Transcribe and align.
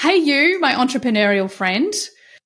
Hey, 0.00 0.16
you, 0.16 0.58
my 0.60 0.72
entrepreneurial 0.72 1.50
friend. 1.50 1.92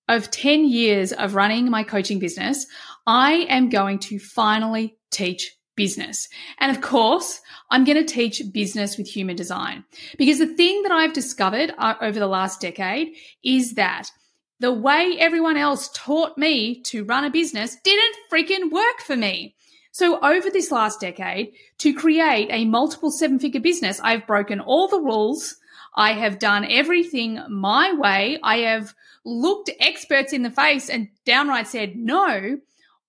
Of 0.09 0.33
10 0.33 0.69
years 0.69 1.13
of 1.13 1.37
running 1.37 1.71
my 1.71 1.85
coaching 1.85 2.19
business, 2.19 2.67
I 3.07 3.47
am 3.49 3.69
going 3.69 4.01
to 4.01 4.19
finally 4.19 4.97
teach 5.13 5.57
business. 5.77 6.29
And 6.59 6.77
of 6.77 6.83
course, 6.83 7.41
I'm 7.71 7.85
going 7.85 8.05
to 8.05 8.13
teach 8.13 8.43
business 8.53 8.99
with 8.99 9.07
human 9.07 9.37
design 9.37 9.85
because 10.19 10.41
the 10.41 10.53
thing 10.53 10.83
that 10.83 10.91
I've 10.91 11.13
discovered 11.13 11.73
uh, 11.79 11.95
over 12.01 12.19
the 12.19 12.27
last 12.27 12.61
decade 12.61 13.15
is 13.45 13.75
that 13.75 14.11
the 14.59 14.73
way 14.73 15.15
everyone 15.21 15.57
else 15.57 15.91
taught 15.95 16.37
me 16.37 16.83
to 16.87 17.05
run 17.05 17.25
a 17.25 17.31
business 17.31 17.77
didn't 17.85 18.17
freaking 18.33 18.73
work 18.73 18.99
for 19.07 19.17
me. 19.17 19.55
So 19.93 20.19
over 20.25 20.51
this 20.51 20.73
last 20.73 20.99
decade, 20.99 21.53
to 21.79 21.95
create 21.95 22.49
a 22.51 22.65
multiple 22.65 23.13
seven 23.13 23.39
figure 23.39 23.61
business, 23.61 24.01
I've 24.03 24.27
broken 24.27 24.59
all 24.59 24.89
the 24.89 25.01
rules. 25.01 25.55
I 25.95 26.13
have 26.13 26.39
done 26.39 26.67
everything 26.69 27.41
my 27.49 27.93
way. 27.93 28.39
I 28.43 28.59
have 28.59 28.95
looked 29.25 29.71
experts 29.81 30.33
in 30.33 30.43
the 30.43 30.51
face 30.51 30.91
and 30.91 31.09
downright 31.25 31.69
said 31.69 31.97
no, 31.97 32.59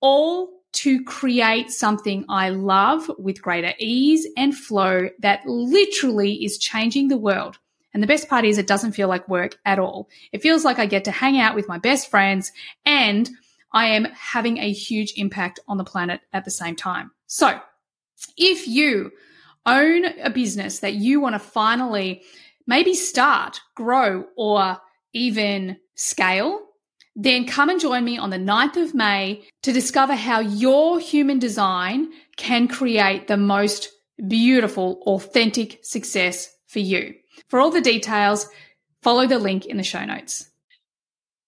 all 0.01 0.49
to 0.73 1.03
create 1.03 1.71
something 1.71 2.25
I 2.27 2.49
love 2.49 3.09
with 3.17 3.41
greater 3.41 3.73
ease 3.79 4.27
and 4.35 4.55
flow 4.55 5.09
that 5.19 5.45
literally 5.45 6.43
is 6.43 6.57
changing 6.57 7.07
the 7.07 7.17
world. 7.17 7.57
And 7.93 8.03
the 8.03 8.07
best 8.07 8.27
part 8.27 8.43
is 8.43 8.57
it 8.57 8.67
doesn't 8.67 8.91
feel 8.91 9.07
like 9.07 9.29
work 9.29 9.57
at 9.63 9.79
all. 9.79 10.09
It 10.33 10.41
feels 10.41 10.65
like 10.65 10.79
I 10.79 10.85
get 10.85 11.05
to 11.05 11.11
hang 11.11 11.39
out 11.39 11.55
with 11.55 11.69
my 11.69 11.77
best 11.77 12.11
friends 12.11 12.51
and 12.85 13.29
I 13.71 13.87
am 13.87 14.05
having 14.13 14.57
a 14.57 14.71
huge 14.71 15.13
impact 15.15 15.61
on 15.67 15.77
the 15.77 15.85
planet 15.85 16.19
at 16.33 16.43
the 16.43 16.51
same 16.51 16.75
time. 16.75 17.11
So 17.27 17.57
if 18.37 18.67
you 18.67 19.11
own 19.65 20.05
a 20.19 20.29
business 20.29 20.79
that 20.79 20.95
you 20.95 21.21
want 21.21 21.35
to 21.35 21.39
finally 21.39 22.21
maybe 22.67 22.93
start, 22.93 23.61
grow, 23.75 24.25
or 24.35 24.77
even 25.13 25.77
scale, 25.95 26.59
then 27.15 27.45
come 27.45 27.69
and 27.69 27.79
join 27.79 28.03
me 28.03 28.17
on 28.17 28.29
the 28.29 28.37
9th 28.37 28.75
of 28.75 28.93
May 28.93 29.43
to 29.63 29.71
discover 29.71 30.15
how 30.15 30.39
your 30.39 30.99
human 30.99 31.39
design 31.39 32.09
can 32.35 32.67
create 32.67 33.27
the 33.27 33.37
most 33.37 33.89
beautiful, 34.27 35.01
authentic 35.05 35.79
success 35.81 36.53
for 36.67 36.79
you. 36.79 37.15
For 37.47 37.59
all 37.59 37.71
the 37.71 37.81
details, 37.81 38.47
follow 39.01 39.27
the 39.27 39.39
link 39.39 39.65
in 39.65 39.77
the 39.77 39.83
show 39.83 40.03
notes. 40.03 40.49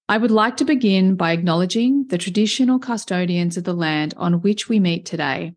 I 0.10 0.18
would 0.18 0.32
like 0.32 0.56
to 0.58 0.66
begin 0.66 1.16
by 1.16 1.34
acknowledging 1.34 2.08
the 2.08 2.18
traditional 2.18 2.80
custodians 2.80 3.58
of 3.58 3.66
the 3.66 3.74
land 3.74 4.14
on 4.16 4.42
which 4.42 4.70
we 4.70 4.80
meet 4.80 5.06
today, 5.06 5.54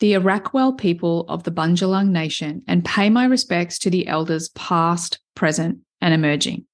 the 0.00 0.14
Arakwal 0.14 0.78
people 0.78 1.26
of 1.28 1.42
the 1.42 1.50
Bundjalung 1.50 2.08
Nation, 2.08 2.62
and 2.66 2.82
pay 2.86 3.10
my 3.10 3.26
respects 3.26 3.78
to 3.80 3.90
the 3.90 4.06
elders 4.06 4.48
past, 4.50 5.18
present, 5.34 5.80
and 6.00 6.14
emerging. 6.14 6.64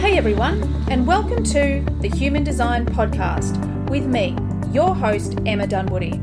Hey 0.00 0.18
everyone, 0.18 0.62
and 0.90 1.06
welcome 1.06 1.42
to 1.44 1.82
the 2.00 2.10
Human 2.14 2.44
Design 2.44 2.84
Podcast 2.84 3.88
with 3.88 4.04
me, 4.04 4.36
your 4.70 4.94
host, 4.94 5.38
Emma 5.46 5.66
Dunwoody. 5.66 6.20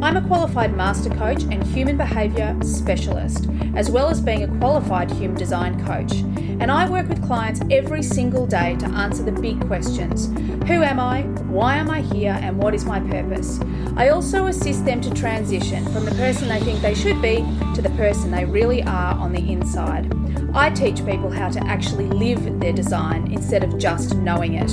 I'm 0.00 0.16
a 0.16 0.26
qualified 0.26 0.74
master 0.74 1.10
coach 1.10 1.42
and 1.42 1.62
human 1.62 1.98
behaviour 1.98 2.56
specialist, 2.62 3.48
as 3.74 3.90
well 3.90 4.08
as 4.08 4.22
being 4.22 4.44
a 4.44 4.58
qualified 4.58 5.10
human 5.10 5.36
design 5.36 5.84
coach. 5.84 6.22
And 6.58 6.70
I 6.70 6.88
work 6.88 7.08
with 7.08 7.24
clients 7.24 7.60
every 7.70 8.02
single 8.02 8.46
day 8.46 8.76
to 8.76 8.86
answer 8.86 9.22
the 9.22 9.32
big 9.32 9.64
questions 9.66 10.26
Who 10.68 10.82
am 10.82 10.98
I? 10.98 11.22
Why 11.48 11.76
am 11.76 11.90
I 11.90 12.00
here? 12.00 12.38
And 12.40 12.56
what 12.56 12.74
is 12.74 12.84
my 12.84 13.00
purpose? 13.00 13.60
I 13.96 14.08
also 14.08 14.46
assist 14.46 14.84
them 14.84 15.00
to 15.02 15.10
transition 15.10 15.84
from 15.92 16.04
the 16.04 16.12
person 16.12 16.48
they 16.48 16.60
think 16.60 16.80
they 16.80 16.94
should 16.94 17.20
be 17.20 17.36
to 17.74 17.82
the 17.82 17.90
person 17.90 18.30
they 18.30 18.44
really 18.44 18.82
are 18.82 19.14
on 19.14 19.32
the 19.32 19.52
inside. 19.52 20.12
I 20.54 20.70
teach 20.70 21.04
people 21.04 21.30
how 21.30 21.50
to 21.50 21.60
actually 21.66 22.06
live 22.06 22.60
their 22.60 22.72
design 22.72 23.30
instead 23.30 23.62
of 23.62 23.78
just 23.78 24.16
knowing 24.16 24.54
it. 24.54 24.70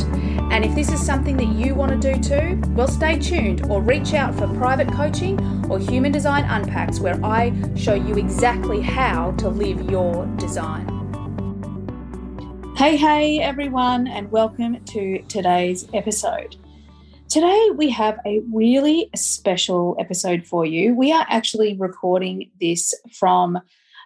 And 0.51 0.63
if 0.63 0.73
this 0.75 0.89
is 0.89 1.05
something 1.05 1.35
that 1.37 1.47
you 1.47 1.75
want 1.75 2.01
to 2.01 2.13
do 2.13 2.21
too, 2.21 2.61
well, 2.69 2.87
stay 2.87 3.19
tuned 3.19 3.65
or 3.69 3.81
reach 3.81 4.13
out 4.13 4.33
for 4.33 4.47
private 4.55 4.91
coaching 4.93 5.37
or 5.69 5.79
Human 5.79 6.11
Design 6.11 6.45
Unpacks, 6.45 6.99
where 6.99 7.19
I 7.25 7.53
show 7.75 7.95
you 7.95 8.15
exactly 8.15 8.79
how 8.79 9.31
to 9.33 9.49
live 9.49 9.89
your 9.91 10.25
design. 10.37 10.92
Hey, 12.75 12.97
hey, 12.97 13.39
everyone, 13.39 14.07
and 14.07 14.31
welcome 14.31 14.83
to 14.85 15.21
today's 15.27 15.87
episode. 15.93 16.55
Today, 17.29 17.69
we 17.75 17.91
have 17.91 18.17
a 18.25 18.41
really 18.51 19.11
special 19.15 19.95
episode 19.99 20.43
for 20.47 20.65
you. 20.65 20.95
We 20.95 21.11
are 21.11 21.25
actually 21.29 21.77
recording 21.77 22.49
this 22.59 22.91
from 23.13 23.59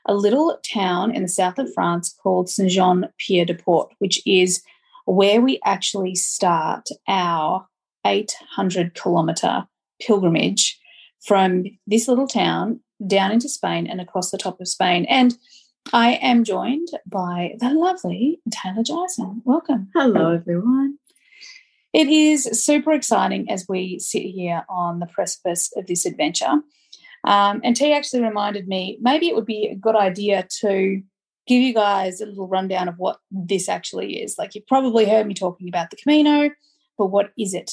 a 0.05 0.13
little 0.13 0.59
town 0.69 1.15
in 1.15 1.21
the 1.23 1.29
south 1.29 1.57
of 1.59 1.73
France 1.73 2.13
called 2.21 2.49
Saint 2.49 2.69
Jean 2.69 3.05
Pied 3.17 3.47
de 3.47 3.55
Port, 3.55 3.93
which 3.99 4.21
is 4.27 4.61
where 5.05 5.39
we 5.39 5.61
actually 5.63 6.15
start 6.15 6.89
our 7.07 7.65
800 8.05 8.95
kilometer 8.95 9.65
pilgrimage 10.01 10.77
from 11.25 11.63
this 11.87 12.09
little 12.09 12.27
town 12.27 12.81
down 13.07 13.31
into 13.31 13.47
Spain 13.47 13.87
and 13.87 14.01
across 14.01 14.29
the 14.29 14.37
top 14.37 14.59
of 14.59 14.67
Spain. 14.67 15.05
And 15.05 15.37
I 15.93 16.13
am 16.21 16.43
joined 16.43 16.89
by 17.05 17.55
the 17.59 17.69
lovely 17.69 18.41
Taylor 18.51 18.83
Giacin. 18.83 19.41
Welcome. 19.45 19.89
Hello, 19.95 20.31
everyone. 20.31 20.97
It 21.93 22.09
is 22.09 22.43
super 22.65 22.91
exciting 22.91 23.49
as 23.49 23.65
we 23.69 23.97
sit 23.99 24.23
here 24.23 24.65
on 24.67 24.99
the 24.99 25.05
precipice 25.05 25.71
of 25.77 25.87
this 25.87 26.05
adventure. 26.05 26.61
Um, 27.23 27.61
and 27.63 27.75
T 27.75 27.93
actually 27.93 28.21
reminded 28.21 28.67
me 28.67 28.97
maybe 29.01 29.29
it 29.29 29.35
would 29.35 29.45
be 29.45 29.67
a 29.67 29.75
good 29.75 29.95
idea 29.95 30.45
to 30.59 31.01
give 31.47 31.61
you 31.61 31.73
guys 31.73 32.19
a 32.19 32.25
little 32.25 32.47
rundown 32.47 32.89
of 32.89 32.95
what 32.97 33.19
this 33.31 33.69
actually 33.69 34.21
is. 34.21 34.35
Like 34.37 34.55
you've 34.55 34.67
probably 34.67 35.05
heard 35.05 35.25
me 35.25 35.33
talking 35.33 35.69
about 35.69 35.89
the 35.89 35.97
Camino, 35.97 36.49
but 36.97 37.07
what 37.07 37.31
is 37.37 37.53
it? 37.53 37.71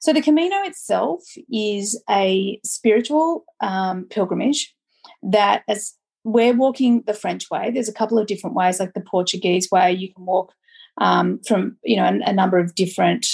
So 0.00 0.12
the 0.12 0.22
Camino 0.22 0.56
itself 0.64 1.22
is 1.50 2.02
a 2.08 2.60
spiritual 2.64 3.44
um, 3.60 4.04
pilgrimage 4.10 4.74
that 5.22 5.62
as 5.68 5.94
we're 6.24 6.54
walking 6.54 7.02
the 7.06 7.14
French 7.14 7.50
way. 7.50 7.70
There's 7.70 7.88
a 7.88 7.94
couple 7.94 8.18
of 8.18 8.26
different 8.26 8.56
ways, 8.56 8.78
like 8.78 8.94
the 8.94 9.00
Portuguese 9.00 9.70
way. 9.70 9.92
You 9.92 10.12
can 10.12 10.26
walk 10.26 10.52
um, 10.98 11.40
from 11.46 11.76
you 11.82 11.96
know 11.96 12.04
a, 12.04 12.30
a 12.30 12.32
number 12.32 12.58
of 12.58 12.74
different 12.74 13.26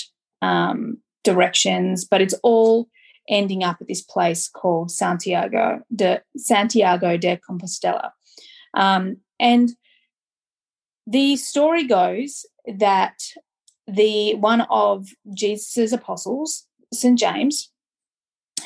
um, 0.43 0.99
directions, 1.25 2.05
but 2.05 2.21
it's 2.21 2.35
all 2.43 2.89
ending 3.29 3.65
up 3.65 3.79
at 3.81 3.89
this 3.89 4.03
place 4.03 4.49
called 4.49 4.91
Santiago 4.91 5.81
de 5.95 6.23
Santiago 6.37 7.17
de 7.17 7.39
Compostela. 7.39 8.11
Um, 8.75 9.17
and 9.41 9.71
the 11.07 11.37
story 11.37 11.85
goes 11.85 12.47
that 12.79 13.19
the 13.87 14.35
one 14.35 14.63
of 14.71 15.09
Jesus's 15.35 15.93
apostles, 15.93 16.67
St. 16.93 17.19
James, 17.19 17.71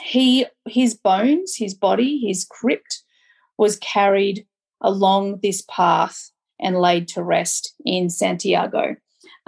he 0.01 0.47
his 0.67 0.95
bones, 0.95 1.57
his 1.57 1.75
body, 1.75 2.19
his 2.19 2.45
crypt 2.45 3.03
was 3.61 3.77
carried 3.77 4.47
along 4.81 5.41
this 5.43 5.63
path 5.69 6.31
and 6.59 6.81
laid 6.81 7.07
to 7.09 7.23
rest 7.23 7.75
in 7.85 8.09
Santiago. 8.09 8.97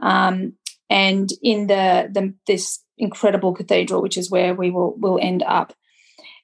Um, 0.02 0.52
and 0.90 1.30
in 1.42 1.66
the, 1.68 2.10
the 2.12 2.34
this 2.46 2.84
incredible 2.98 3.54
cathedral, 3.54 4.02
which 4.02 4.18
is 4.18 4.30
where 4.30 4.54
we 4.54 4.70
will 4.70 4.94
will 4.98 5.18
end 5.20 5.42
up. 5.44 5.72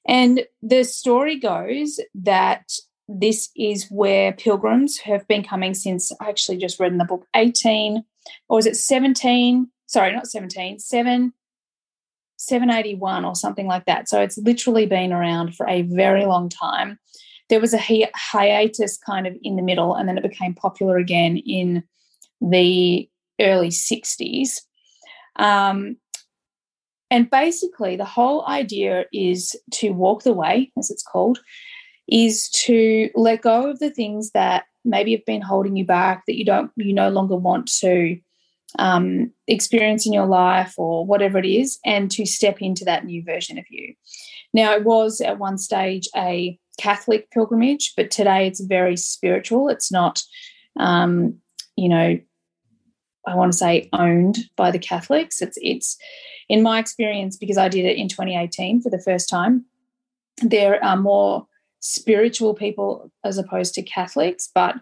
And 0.06 0.46
the 0.62 0.82
story 0.82 1.38
goes 1.38 2.00
that 2.14 2.72
this 3.06 3.50
is 3.54 3.86
where 3.90 4.32
pilgrims 4.32 5.00
have 5.00 5.28
been 5.28 5.44
coming 5.44 5.74
since 5.74 6.10
I 6.22 6.30
actually 6.30 6.56
just 6.56 6.80
read 6.80 6.92
in 6.92 6.98
the 6.98 7.04
book 7.04 7.26
18 7.36 8.02
or 8.48 8.56
was 8.56 8.66
it 8.66 8.76
17 8.76 9.70
sorry 9.86 10.12
not 10.12 10.26
17 10.26 10.78
7 10.78 11.32
781 12.36 13.24
or 13.24 13.34
something 13.34 13.66
like 13.66 13.86
that 13.86 14.10
so 14.10 14.20
it's 14.20 14.36
literally 14.36 14.84
been 14.84 15.10
around 15.10 15.56
for 15.56 15.66
a 15.66 15.82
very 15.82 16.26
long 16.26 16.50
time 16.50 16.98
there 17.48 17.60
was 17.60 17.74
a 17.74 17.78
hi- 17.78 18.10
hiatus 18.14 18.98
kind 18.98 19.26
of 19.26 19.34
in 19.42 19.56
the 19.56 19.62
middle 19.62 19.94
and 19.94 20.08
then 20.08 20.18
it 20.18 20.22
became 20.22 20.54
popular 20.54 20.96
again 20.96 21.36
in 21.38 21.82
the 22.40 23.08
early 23.40 23.68
60s 23.68 24.60
um, 25.36 25.96
and 27.10 27.30
basically, 27.30 27.96
the 27.96 28.04
whole 28.04 28.46
idea 28.46 29.06
is 29.12 29.56
to 29.72 29.90
walk 29.90 30.22
the 30.24 30.32
way, 30.32 30.70
as 30.78 30.90
it's 30.90 31.02
called, 31.02 31.38
is 32.06 32.48
to 32.50 33.10
let 33.14 33.42
go 33.42 33.70
of 33.70 33.78
the 33.78 33.90
things 33.90 34.32
that 34.32 34.64
maybe 34.84 35.12
have 35.12 35.24
been 35.24 35.42
holding 35.42 35.76
you 35.76 35.84
back, 35.84 36.24
that 36.26 36.36
you 36.36 36.44
don't, 36.44 36.70
you 36.76 36.92
no 36.92 37.08
longer 37.08 37.36
want 37.36 37.70
to 37.80 38.18
um, 38.78 39.32
experience 39.46 40.06
in 40.06 40.12
your 40.12 40.26
life 40.26 40.74
or 40.76 41.06
whatever 41.06 41.38
it 41.38 41.46
is, 41.46 41.78
and 41.84 42.10
to 42.10 42.26
step 42.26 42.60
into 42.60 42.84
that 42.84 43.06
new 43.06 43.22
version 43.22 43.58
of 43.58 43.64
you. 43.70 43.94
Now, 44.52 44.74
it 44.74 44.84
was 44.84 45.20
at 45.20 45.38
one 45.38 45.56
stage 45.56 46.08
a 46.14 46.58
Catholic 46.78 47.30
pilgrimage, 47.30 47.94
but 47.96 48.10
today 48.10 48.46
it's 48.46 48.60
very 48.60 48.96
spiritual. 48.96 49.68
It's 49.68 49.92
not, 49.92 50.22
um, 50.78 51.38
you 51.76 51.88
know, 51.88 52.18
I 53.26 53.34
want 53.34 53.52
to 53.52 53.58
say 53.58 53.88
owned 53.92 54.38
by 54.56 54.70
the 54.70 54.78
Catholics. 54.78 55.42
It's 55.42 55.58
it's 55.60 55.98
in 56.48 56.62
my 56.62 56.78
experience 56.78 57.36
because 57.36 57.58
I 57.58 57.68
did 57.68 57.84
it 57.84 57.98
in 57.98 58.08
2018 58.08 58.80
for 58.80 58.90
the 58.90 59.00
first 59.00 59.28
time. 59.28 59.66
There 60.42 60.82
are 60.82 60.96
more 60.96 61.46
spiritual 61.80 62.54
people 62.54 63.10
as 63.24 63.38
opposed 63.38 63.74
to 63.74 63.82
Catholics. 63.82 64.48
But 64.54 64.76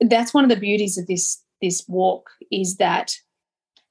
that's 0.00 0.34
one 0.34 0.44
of 0.44 0.50
the 0.50 0.56
beauties 0.56 0.98
of 0.98 1.06
this 1.06 1.42
this 1.60 1.84
walk 1.88 2.30
is 2.50 2.76
that 2.76 3.14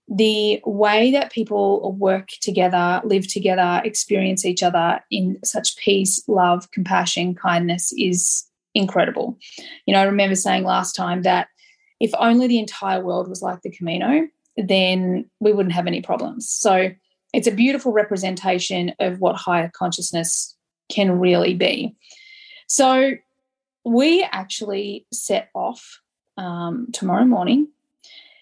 the 0.10 0.60
way 0.66 1.12
that 1.12 1.32
people 1.32 1.94
work 1.94 2.30
together, 2.42 3.00
live 3.04 3.28
together, 3.28 3.82
experience 3.84 4.44
each 4.44 4.64
other 4.64 5.00
in 5.12 5.38
such 5.44 5.78
peace, 5.78 6.24
love, 6.28 6.72
compassion, 6.72 7.36
kindness 7.36 7.94
is 7.96 8.46
incredible. 8.74 9.38
You 9.86 9.94
know, 9.94 10.02
I 10.02 10.06
remember 10.06 10.36
saying 10.36 10.64
last 10.64 10.96
time 10.96 11.22
that 11.24 11.48
if 12.00 12.12
only 12.18 12.48
the 12.48 12.60
entire 12.60 13.04
world 13.04 13.30
was 13.30 13.42
like 13.42 13.62
the 13.62 13.70
Camino, 13.70 14.28
then 14.58 15.30
we 15.40 15.54
wouldn't 15.54 15.76
have 15.76 15.88
any 15.88 16.02
problems. 16.02 16.50
So 16.50 16.92
it's 17.34 17.48
a 17.48 17.52
beautiful 17.52 17.92
representation 17.92 18.94
of 19.00 19.20
what 19.20 19.36
higher 19.36 19.70
consciousness 19.74 20.56
can 20.90 21.20
really 21.20 21.54
be. 21.54 21.96
So 22.68 23.12
we 23.86 24.28
actually 24.32 25.06
set 25.14 25.50
off 25.54 26.00
um, 26.38 26.88
tomorrow 26.94 27.26
morning. 27.26 27.68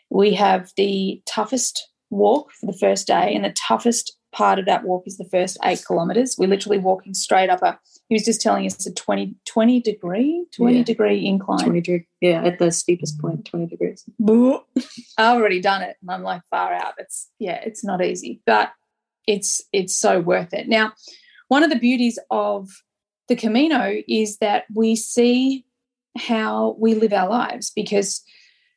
We 0.09 0.33
have 0.35 0.71
the 0.77 1.21
toughest 1.25 1.87
walk 2.09 2.51
for 2.53 2.65
the 2.65 2.77
first 2.77 3.07
day, 3.07 3.33
and 3.35 3.43
the 3.43 3.51
toughest 3.51 4.13
part 4.33 4.59
of 4.59 4.65
that 4.65 4.83
walk 4.83 5.03
is 5.07 5.17
the 5.17 5.25
first 5.25 5.57
eight 5.63 5.83
kilometers. 5.85 6.35
We're 6.37 6.49
literally 6.49 6.77
walking 6.77 7.13
straight 7.13 7.49
up 7.49 7.61
a, 7.63 7.79
he 8.07 8.15
was 8.15 8.23
just 8.25 8.41
telling 8.41 8.65
us 8.65 8.85
a 8.85 8.93
20, 8.93 9.35
20 9.45 9.81
degree, 9.81 10.45
20 10.55 10.77
Yeah. 10.77 10.83
degree 10.83 11.25
incline. 11.25 11.63
20 11.65 11.81
degree, 11.81 12.07
yeah, 12.21 12.43
at 12.43 12.59
the 12.59 12.71
steepest 12.71 13.19
point, 13.19 13.45
20 13.45 13.65
degrees. 13.67 14.05
I've 15.17 15.37
already 15.37 15.59
done 15.61 15.81
it 15.81 15.97
and 16.01 16.11
I'm 16.11 16.23
like 16.23 16.41
far 16.49 16.73
out. 16.73 16.93
It's 16.97 17.29
yeah, 17.39 17.59
it's 17.65 17.83
not 17.83 18.03
easy, 18.03 18.41
but 18.45 18.71
it's 19.25 19.61
it's 19.73 19.95
so 19.95 20.19
worth 20.21 20.53
it. 20.53 20.67
Now, 20.67 20.93
one 21.47 21.63
of 21.63 21.69
the 21.69 21.79
beauties 21.79 22.19
of 22.29 22.69
the 23.27 23.35
Camino 23.35 23.95
is 24.07 24.37
that 24.37 24.65
we 24.73 24.95
see 24.95 25.65
how 26.17 26.75
we 26.79 26.93
live 26.95 27.13
our 27.13 27.29
lives 27.29 27.71
because 27.75 28.23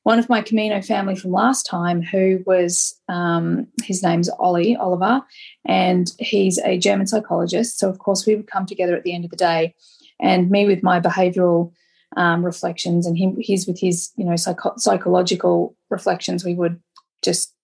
one 0.02 0.18
of 0.18 0.28
my 0.28 0.40
Camino 0.40 0.80
family 0.80 1.14
from 1.14 1.30
last 1.30 1.66
time, 1.66 2.02
who 2.02 2.42
was 2.46 2.98
um, 3.08 3.66
his 3.82 4.02
name's 4.02 4.30
Ollie 4.30 4.76
Oliver, 4.76 5.22
and 5.66 6.10
he's 6.18 6.58
a 6.58 6.78
German 6.78 7.06
psychologist. 7.06 7.78
So 7.78 7.88
of 7.88 7.98
course 7.98 8.26
we 8.26 8.34
would 8.34 8.46
come 8.46 8.66
together 8.66 8.96
at 8.96 9.02
the 9.02 9.14
end 9.14 9.24
of 9.24 9.30
the 9.30 9.36
day, 9.36 9.74
and 10.18 10.50
me 10.50 10.66
with 10.66 10.82
my 10.82 11.00
behavioural 11.00 11.72
um, 12.16 12.44
reflections, 12.44 13.06
and 13.06 13.16
him 13.16 13.36
he's 13.38 13.66
with 13.66 13.78
his 13.78 14.10
you 14.16 14.24
know 14.24 14.36
psycho- 14.36 14.76
psychological 14.76 15.76
reflections. 15.90 16.44
We 16.44 16.54
would 16.54 16.80
just 17.22 17.54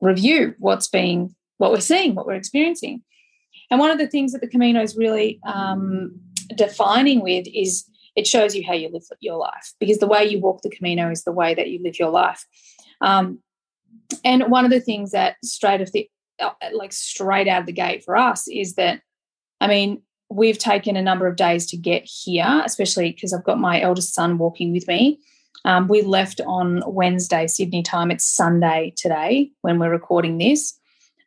review 0.00 0.54
what's 0.58 0.88
being 0.88 1.34
what 1.58 1.70
we're 1.70 1.80
seeing, 1.80 2.14
what 2.14 2.26
we're 2.26 2.34
experiencing. 2.34 3.02
And 3.70 3.78
one 3.78 3.90
of 3.90 3.98
the 3.98 4.08
things 4.08 4.32
that 4.32 4.40
the 4.40 4.48
Camino 4.48 4.82
is 4.82 4.96
really 4.96 5.38
um, 5.46 6.18
defining 6.56 7.22
with 7.22 7.46
is 7.54 7.84
it 8.14 8.26
shows 8.26 8.54
you 8.54 8.64
how 8.66 8.74
you 8.74 8.88
live 8.88 9.04
your 9.20 9.36
life 9.36 9.74
because 9.80 9.98
the 9.98 10.06
way 10.06 10.24
you 10.24 10.38
walk 10.38 10.62
the 10.62 10.70
Camino 10.70 11.10
is 11.10 11.24
the 11.24 11.32
way 11.32 11.54
that 11.54 11.70
you 11.70 11.82
live 11.82 11.98
your 11.98 12.10
life. 12.10 12.44
Um, 13.00 13.40
and 14.24 14.44
one 14.44 14.64
of 14.64 14.70
the 14.70 14.80
things 14.80 15.12
that 15.12 15.36
straight 15.44 15.80
of 15.80 15.92
the 15.92 16.08
uh, 16.40 16.50
like 16.72 16.92
straight 16.92 17.48
out 17.48 17.60
of 17.60 17.66
the 17.66 17.72
gate 17.72 18.04
for 18.04 18.16
us 18.16 18.48
is 18.48 18.74
that, 18.74 19.00
I 19.60 19.66
mean, 19.68 20.02
we've 20.28 20.58
taken 20.58 20.96
a 20.96 21.02
number 21.02 21.26
of 21.26 21.36
days 21.36 21.66
to 21.66 21.76
get 21.76 22.04
here, 22.04 22.62
especially 22.64 23.12
because 23.12 23.32
I've 23.32 23.44
got 23.44 23.58
my 23.58 23.80
eldest 23.80 24.14
son 24.14 24.38
walking 24.38 24.72
with 24.72 24.88
me. 24.88 25.20
Um, 25.64 25.88
we 25.88 26.02
left 26.02 26.40
on 26.46 26.82
Wednesday, 26.86 27.46
Sydney 27.46 27.82
time. 27.82 28.10
It's 28.10 28.24
Sunday 28.24 28.92
today 28.96 29.50
when 29.60 29.78
we're 29.78 29.90
recording 29.90 30.38
this. 30.38 30.78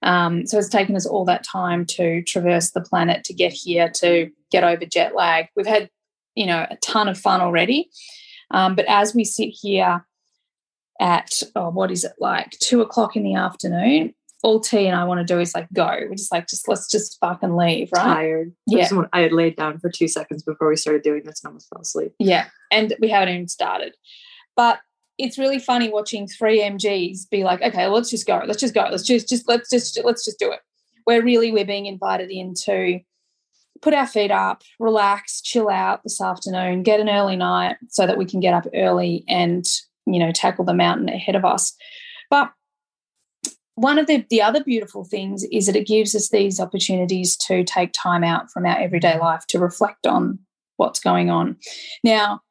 Um, 0.01 0.45
so 0.45 0.57
it's 0.57 0.69
taken 0.69 0.95
us 0.95 1.05
all 1.05 1.25
that 1.25 1.43
time 1.43 1.85
to 1.85 2.21
traverse 2.23 2.71
the 2.71 2.81
planet 2.81 3.23
to 3.25 3.33
get 3.33 3.53
here 3.53 3.89
to 3.95 4.29
get 4.51 4.63
over 4.63 4.85
jet 4.85 5.15
lag. 5.15 5.47
We've 5.55 5.65
had, 5.65 5.89
you 6.35 6.45
know, 6.45 6.65
a 6.69 6.75
ton 6.77 7.07
of 7.07 7.17
fun 7.17 7.41
already. 7.41 7.89
Um, 8.51 8.75
but 8.75 8.85
as 8.85 9.15
we 9.15 9.23
sit 9.23 9.49
here 9.49 10.05
at, 10.99 11.41
oh, 11.55 11.69
what 11.69 11.91
is 11.91 12.03
it 12.03 12.13
like, 12.19 12.51
two 12.59 12.81
o'clock 12.81 13.15
in 13.15 13.23
the 13.23 13.35
afternoon, 13.35 14.13
all 14.43 14.59
T 14.59 14.85
and 14.85 14.95
I 14.95 15.05
want 15.05 15.25
to 15.25 15.33
do 15.33 15.39
is 15.39 15.55
like 15.55 15.67
go. 15.73 15.87
We're 15.87 16.13
just 16.15 16.31
like, 16.31 16.47
just 16.47 16.67
let's 16.67 16.89
just 16.89 17.17
fucking 17.19 17.55
leave, 17.55 17.89
right? 17.93 18.03
Tired. 18.03 18.53
Yeah. 18.67 18.77
I, 18.77 18.81
just 18.81 18.95
want- 18.95 19.09
I 19.11 19.21
had 19.21 19.33
laid 19.33 19.55
down 19.55 19.79
for 19.79 19.89
two 19.89 20.07
seconds 20.07 20.43
before 20.43 20.69
we 20.69 20.75
started 20.75 21.01
doing 21.01 21.23
this 21.23 21.43
and 21.43 21.49
almost 21.49 21.67
fell 21.69 21.81
asleep. 21.81 22.13
Yeah, 22.19 22.45
and 22.71 22.95
we 22.99 23.09
haven't 23.09 23.33
even 23.33 23.47
started. 23.47 23.95
But 24.55 24.79
it's 25.17 25.39
really 25.39 25.59
funny 25.59 25.89
watching 25.89 26.27
three 26.27 26.59
MGs 26.61 27.29
be 27.29 27.43
like, 27.43 27.61
okay, 27.61 27.87
let's 27.87 28.09
just 28.09 28.27
go. 28.27 28.43
Let's 28.45 28.59
just 28.59 28.73
go. 28.73 28.87
Let's 28.91 29.03
just 29.03 29.27
just 29.27 29.47
let's 29.47 29.69
just 29.69 29.99
let's 30.03 30.23
just 30.23 30.37
do 30.37 30.51
it. 30.51 30.59
Where 31.05 31.23
really 31.23 31.51
we're 31.51 31.65
being 31.65 31.87
invited 31.87 32.29
in 32.29 32.53
to 32.65 32.99
put 33.85 33.93
our 33.93 34.07
feet 34.07 34.31
up, 34.31 34.63
relax, 34.79 35.41
chill 35.41 35.69
out 35.69 36.01
this 36.01 36.19
afternoon, 36.19 36.81
get 36.81 36.99
an 36.99 37.07
early 37.07 37.35
night 37.35 37.75
so 37.89 38.07
that 38.07 38.17
we 38.17 38.25
can 38.25 38.39
get 38.39 38.55
up 38.55 38.65
early 38.73 39.23
and, 39.29 39.63
you 40.07 40.17
know, 40.17 40.31
tackle 40.31 40.65
the 40.65 40.73
mountain 40.73 41.07
ahead 41.07 41.35
of 41.35 41.45
us. 41.45 41.71
But 42.31 42.51
one 43.75 43.99
of 43.99 44.07
the, 44.07 44.25
the 44.31 44.41
other 44.41 44.63
beautiful 44.63 45.03
things 45.03 45.45
is 45.51 45.67
that 45.67 45.75
it 45.75 45.85
gives 45.85 46.15
us 46.15 46.29
these 46.29 46.59
opportunities 46.59 47.37
to 47.37 47.63
take 47.63 47.91
time 47.93 48.23
out 48.23 48.49
from 48.49 48.65
our 48.65 48.75
everyday 48.75 49.19
life 49.19 49.45
to 49.49 49.59
reflect 49.59 50.07
on 50.07 50.39
what's 50.77 50.99
going 50.99 51.29
on. 51.29 51.55
Now, 52.03 52.41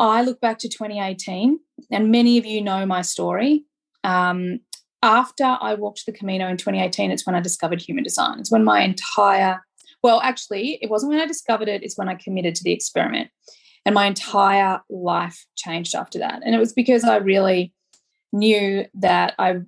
I 0.00 0.22
look 0.22 0.40
back 0.40 0.58
to 0.58 0.68
2018, 0.68 1.60
and 1.92 2.10
many 2.10 2.38
of 2.38 2.44
you 2.44 2.60
know 2.60 2.84
my 2.86 3.02
story. 3.02 3.66
Um, 4.02 4.58
after 5.00 5.44
I 5.44 5.74
walked 5.74 6.06
the 6.06 6.12
Camino 6.12 6.48
in 6.48 6.56
2018, 6.56 7.12
it's 7.12 7.24
when 7.24 7.36
I 7.36 7.40
discovered 7.40 7.80
human 7.80 8.02
design. 8.02 8.40
It's 8.40 8.50
when 8.50 8.64
my 8.64 8.80
entire, 8.82 9.60
well, 10.04 10.20
actually, 10.20 10.78
it 10.82 10.90
wasn't 10.90 11.10
when 11.10 11.20
I 11.22 11.26
discovered 11.26 11.66
it, 11.66 11.82
it's 11.82 11.96
when 11.96 12.10
I 12.10 12.14
committed 12.14 12.54
to 12.56 12.62
the 12.62 12.72
experiment. 12.72 13.30
And 13.86 13.94
my 13.94 14.04
entire 14.04 14.82
life 14.90 15.46
changed 15.56 15.94
after 15.94 16.18
that. 16.18 16.42
And 16.44 16.54
it 16.54 16.58
was 16.58 16.74
because 16.74 17.04
I 17.04 17.16
really 17.16 17.72
knew 18.30 18.84
that 18.92 19.34
I, 19.38 19.60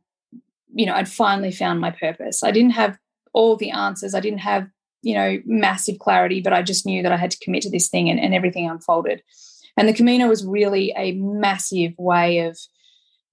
you 0.74 0.84
know, 0.84 0.92
I'd 0.92 1.08
finally 1.08 1.52
found 1.52 1.80
my 1.80 1.90
purpose. 1.90 2.42
I 2.42 2.50
didn't 2.50 2.72
have 2.72 2.98
all 3.32 3.56
the 3.56 3.70
answers, 3.70 4.14
I 4.14 4.20
didn't 4.20 4.40
have, 4.40 4.68
you 5.00 5.14
know, 5.14 5.38
massive 5.46 5.98
clarity, 5.98 6.42
but 6.42 6.52
I 6.52 6.62
just 6.62 6.84
knew 6.84 7.02
that 7.02 7.12
I 7.12 7.16
had 7.16 7.30
to 7.30 7.38
commit 7.42 7.62
to 7.62 7.70
this 7.70 7.88
thing 7.88 8.10
and, 8.10 8.20
and 8.20 8.34
everything 8.34 8.68
unfolded. 8.68 9.22
And 9.78 9.88
the 9.88 9.94
Camino 9.94 10.28
was 10.28 10.44
really 10.44 10.92
a 10.98 11.12
massive 11.12 11.94
way 11.96 12.40
of 12.40 12.58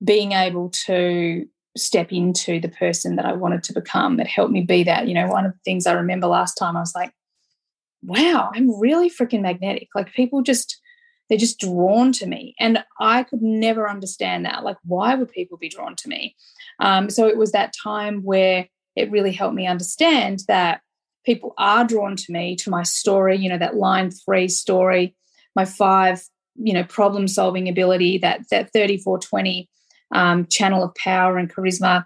being 0.01 0.31
able 0.31 0.69
to 0.85 1.47
step 1.75 2.11
into 2.11 2.59
the 2.59 2.69
person 2.69 3.15
that 3.15 3.25
I 3.25 3.33
wanted 3.33 3.63
to 3.63 3.73
become 3.73 4.17
that 4.17 4.27
helped 4.27 4.51
me 4.51 4.61
be 4.61 4.83
that. 4.83 5.07
You 5.07 5.13
know, 5.13 5.27
one 5.27 5.45
of 5.45 5.53
the 5.53 5.59
things 5.65 5.87
I 5.87 5.93
remember 5.93 6.27
last 6.27 6.55
time, 6.55 6.77
I 6.77 6.81
was 6.81 6.95
like, 6.95 7.11
wow, 8.03 8.51
I'm 8.53 8.79
really 8.79 9.09
freaking 9.09 9.41
magnetic. 9.41 9.89
Like 9.95 10.13
people 10.13 10.41
just, 10.41 10.79
they're 11.29 11.37
just 11.37 11.59
drawn 11.59 12.11
to 12.13 12.27
me. 12.27 12.55
And 12.59 12.83
I 12.99 13.23
could 13.23 13.41
never 13.41 13.89
understand 13.89 14.45
that. 14.45 14.63
Like, 14.63 14.77
why 14.83 15.15
would 15.15 15.31
people 15.31 15.57
be 15.57 15.69
drawn 15.69 15.95
to 15.95 16.09
me? 16.09 16.35
Um, 16.79 17.09
so 17.09 17.27
it 17.27 17.37
was 17.37 17.53
that 17.53 17.73
time 17.81 18.21
where 18.23 18.67
it 18.95 19.09
really 19.09 19.31
helped 19.31 19.55
me 19.55 19.65
understand 19.65 20.43
that 20.47 20.81
people 21.25 21.53
are 21.57 21.85
drawn 21.85 22.15
to 22.15 22.31
me, 22.31 22.55
to 22.57 22.69
my 22.69 22.83
story, 22.83 23.37
you 23.37 23.49
know, 23.49 23.57
that 23.57 23.75
line 23.75 24.11
three 24.11 24.47
story, 24.47 25.15
my 25.55 25.65
five, 25.65 26.21
you 26.55 26.73
know, 26.73 26.83
problem 26.83 27.27
solving 27.27 27.69
ability, 27.69 28.17
that 28.19 28.41
that 28.51 28.71
3420 28.73 29.69
um, 30.13 30.45
channel 30.47 30.83
of 30.83 30.95
power 30.95 31.37
and 31.37 31.53
charisma, 31.53 32.05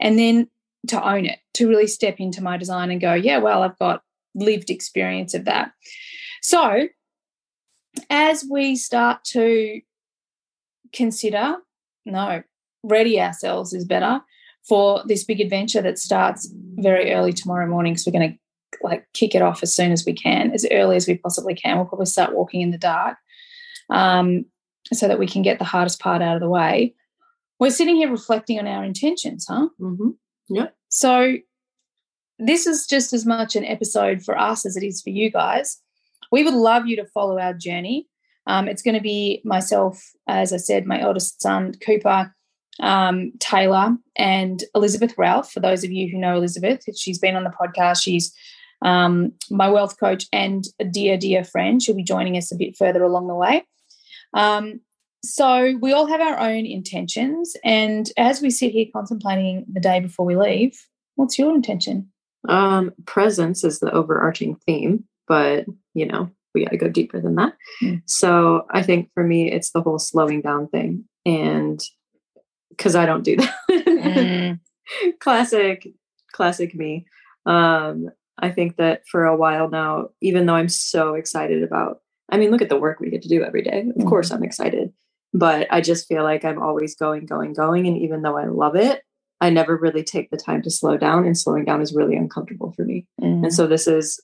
and 0.00 0.18
then 0.18 0.48
to 0.88 1.02
own 1.02 1.26
it, 1.26 1.38
to 1.54 1.68
really 1.68 1.86
step 1.86 2.18
into 2.18 2.42
my 2.42 2.56
design 2.56 2.90
and 2.90 3.00
go, 3.00 3.14
yeah, 3.14 3.38
well, 3.38 3.62
I've 3.62 3.78
got 3.78 4.02
lived 4.34 4.70
experience 4.70 5.34
of 5.34 5.44
that. 5.44 5.72
So 6.42 6.88
as 8.10 8.44
we 8.50 8.74
start 8.76 9.24
to 9.26 9.80
consider, 10.92 11.56
no, 12.04 12.42
ready 12.82 13.20
ourselves 13.20 13.72
is 13.72 13.84
better 13.84 14.20
for 14.66 15.02
this 15.06 15.24
big 15.24 15.40
adventure 15.40 15.82
that 15.82 15.98
starts 15.98 16.52
very 16.76 17.12
early 17.12 17.32
tomorrow 17.32 17.66
morning 17.66 17.92
because 17.92 18.06
we're 18.06 18.18
going 18.18 18.32
to 18.32 18.38
like 18.82 19.06
kick 19.12 19.34
it 19.34 19.42
off 19.42 19.62
as 19.62 19.74
soon 19.74 19.92
as 19.92 20.04
we 20.04 20.12
can, 20.12 20.52
as 20.52 20.66
early 20.70 20.96
as 20.96 21.06
we 21.06 21.16
possibly 21.16 21.54
can. 21.54 21.76
We'll 21.76 21.86
probably 21.86 22.06
start 22.06 22.34
walking 22.34 22.60
in 22.60 22.70
the 22.70 22.78
dark 22.78 23.18
um, 23.90 24.46
so 24.92 25.06
that 25.08 25.18
we 25.18 25.26
can 25.26 25.42
get 25.42 25.58
the 25.58 25.64
hardest 25.64 26.00
part 26.00 26.22
out 26.22 26.34
of 26.34 26.40
the 26.40 26.48
way. 26.48 26.94
We're 27.62 27.70
sitting 27.70 27.94
here 27.94 28.10
reflecting 28.10 28.58
on 28.58 28.66
our 28.66 28.82
intentions, 28.82 29.46
huh? 29.48 29.68
Mm-hmm. 29.80 30.08
Yeah. 30.48 30.70
So 30.88 31.36
this 32.40 32.66
is 32.66 32.88
just 32.88 33.12
as 33.12 33.24
much 33.24 33.54
an 33.54 33.64
episode 33.64 34.24
for 34.24 34.36
us 34.36 34.66
as 34.66 34.76
it 34.76 34.82
is 34.82 35.00
for 35.00 35.10
you 35.10 35.30
guys. 35.30 35.80
We 36.32 36.42
would 36.42 36.54
love 36.54 36.88
you 36.88 36.96
to 36.96 37.06
follow 37.06 37.38
our 37.38 37.54
journey. 37.54 38.08
Um, 38.48 38.66
it's 38.66 38.82
going 38.82 38.96
to 38.96 39.00
be 39.00 39.42
myself, 39.44 40.10
as 40.26 40.52
I 40.52 40.56
said, 40.56 40.86
my 40.86 41.00
eldest 41.00 41.40
son, 41.40 41.74
Cooper, 41.74 42.34
um, 42.80 43.30
Taylor, 43.38 43.96
and 44.16 44.64
Elizabeth 44.74 45.14
Ralph. 45.16 45.52
For 45.52 45.60
those 45.60 45.84
of 45.84 45.92
you 45.92 46.10
who 46.10 46.18
know 46.18 46.36
Elizabeth, 46.36 46.82
she's 46.96 47.20
been 47.20 47.36
on 47.36 47.44
the 47.44 47.50
podcast. 47.50 48.02
She's 48.02 48.34
um, 48.84 49.34
my 49.52 49.68
wealth 49.68 50.00
coach 50.00 50.26
and 50.32 50.64
a 50.80 50.84
dear, 50.84 51.16
dear 51.16 51.44
friend. 51.44 51.80
She'll 51.80 51.94
be 51.94 52.02
joining 52.02 52.36
us 52.36 52.50
a 52.50 52.56
bit 52.56 52.76
further 52.76 53.04
along 53.04 53.28
the 53.28 53.36
way. 53.36 53.64
Um, 54.34 54.80
so 55.24 55.76
we 55.80 55.92
all 55.92 56.06
have 56.06 56.20
our 56.20 56.38
own 56.38 56.66
intentions. 56.66 57.56
And 57.64 58.10
as 58.16 58.40
we 58.42 58.50
sit 58.50 58.72
here 58.72 58.86
contemplating 58.92 59.64
the 59.72 59.80
day 59.80 60.00
before 60.00 60.26
we 60.26 60.36
leave, 60.36 60.76
what's 61.16 61.38
your 61.38 61.54
intention? 61.54 62.08
Um, 62.48 62.92
presence 63.06 63.62
is 63.62 63.78
the 63.80 63.92
overarching 63.92 64.56
theme, 64.66 65.04
but 65.28 65.64
you 65.94 66.06
know, 66.06 66.28
we 66.54 66.64
got 66.64 66.70
to 66.72 66.76
go 66.76 66.88
deeper 66.88 67.20
than 67.20 67.36
that. 67.36 67.54
Mm. 67.82 68.02
So 68.06 68.66
I 68.70 68.82
think 68.82 69.10
for 69.14 69.22
me, 69.24 69.50
it's 69.50 69.70
the 69.70 69.80
whole 69.80 69.98
slowing 69.98 70.40
down 70.40 70.68
thing. 70.68 71.04
And 71.24 71.80
because 72.70 72.96
I 72.96 73.06
don't 73.06 73.22
do 73.24 73.36
that. 73.38 73.54
Mm. 73.70 74.60
classic, 75.20 75.86
classic 76.32 76.74
me. 76.74 77.06
Um, 77.46 78.08
I 78.38 78.50
think 78.50 78.76
that 78.76 79.02
for 79.08 79.24
a 79.24 79.36
while 79.36 79.68
now, 79.68 80.08
even 80.20 80.46
though 80.46 80.54
I'm 80.54 80.68
so 80.68 81.14
excited 81.14 81.62
about, 81.62 82.00
I 82.30 82.38
mean, 82.38 82.50
look 82.50 82.62
at 82.62 82.68
the 82.70 82.78
work 82.78 82.98
we 82.98 83.10
get 83.10 83.22
to 83.22 83.28
do 83.28 83.44
every 83.44 83.62
day. 83.62 83.80
Of 83.96 84.02
Mhm. 84.02 84.08
course, 84.08 84.30
I'm 84.30 84.42
excited, 84.42 84.91
but 85.32 85.66
I 85.70 85.80
just 85.80 86.06
feel 86.08 86.22
like 86.22 86.44
I'm 86.44 86.62
always 86.62 86.94
going, 86.94 87.26
going, 87.26 87.52
going. 87.52 87.86
And 87.86 87.96
even 87.96 88.22
though 88.22 88.36
I 88.36 88.46
love 88.46 88.76
it, 88.76 89.02
I 89.40 89.50
never 89.50 89.76
really 89.76 90.04
take 90.04 90.30
the 90.30 90.36
time 90.36 90.62
to 90.62 90.70
slow 90.70 90.96
down, 90.96 91.26
and 91.26 91.36
slowing 91.36 91.64
down 91.64 91.82
is 91.82 91.94
really 91.94 92.16
uncomfortable 92.16 92.72
for 92.76 92.84
me. 92.84 93.06
Mm. 93.20 93.44
And 93.44 93.54
so 93.54 93.66
this 93.66 93.88
is 93.88 94.20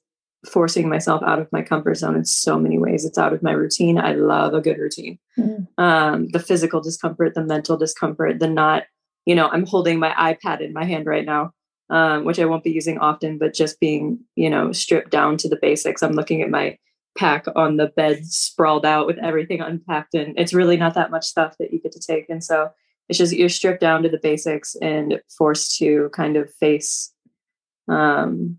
forcing 0.47 0.89
myself 0.89 1.21
out 1.27 1.41
of 1.41 1.51
my 1.51 1.63
comfort 1.63 1.97
zone 1.97 2.15
in 2.15 2.25
so 2.25 2.59
many 2.59 2.79
ways. 2.79 3.05
It's 3.05 3.19
out 3.19 3.33
of 3.33 3.43
my 3.43 3.51
routine. 3.51 3.99
I 3.99 4.13
love 4.13 4.55
a 4.55 4.61
good 4.61 4.79
routine. 4.79 5.19
Mm. 5.37 5.67
Um, 5.77 6.29
the 6.29 6.39
physical 6.39 6.81
discomfort, 6.81 7.35
the 7.35 7.45
mental 7.45 7.77
discomfort, 7.77 8.39
the 8.39 8.49
not, 8.49 8.85
you 9.27 9.35
know, 9.35 9.49
I'm 9.49 9.67
holding 9.67 9.99
my 9.99 10.11
iPad 10.11 10.61
in 10.61 10.73
my 10.73 10.85
hand 10.85 11.07
right 11.07 11.25
now, 11.25 11.51
um, 11.91 12.25
which 12.25 12.39
I 12.39 12.45
won't 12.45 12.63
be 12.63 12.71
using 12.71 12.99
often, 12.99 13.39
but 13.39 13.53
just 13.53 13.81
being, 13.81 14.21
you 14.37 14.49
know, 14.49 14.71
stripped 14.71 15.11
down 15.11 15.37
to 15.39 15.49
the 15.49 15.59
basics. 15.61 16.03
I'm 16.05 16.13
looking 16.13 16.43
at 16.43 16.51
my 16.51 16.79
pack 17.19 17.47
on 17.57 17.77
the 17.77 17.89
bed 17.89 18.25
sprawled 18.25 18.87
out 18.87 19.07
with 19.07 19.19
everything 19.19 19.61
unpacked 19.61 20.15
and 20.15 20.39
it's 20.39 20.55
really 20.55 20.77
not 20.77 20.95
that 20.95 21.11
much 21.11 21.27
stuff 21.27 21.57
that 21.59 21.73
you 21.73 21.81
get 21.81 21.93
to 21.93 22.01
take. 22.01 22.31
And 22.31 22.43
so 22.43 22.71
it's 23.09 23.19
just 23.19 23.33
you're 23.33 23.49
stripped 23.49 23.81
down 23.81 24.03
to 24.03 24.09
the 24.09 24.21
basics 24.23 24.77
and 24.81 25.21
forced 25.37 25.77
to 25.79 26.11
kind 26.15 26.37
of 26.37 26.53
face 26.55 27.13
um 27.89 28.59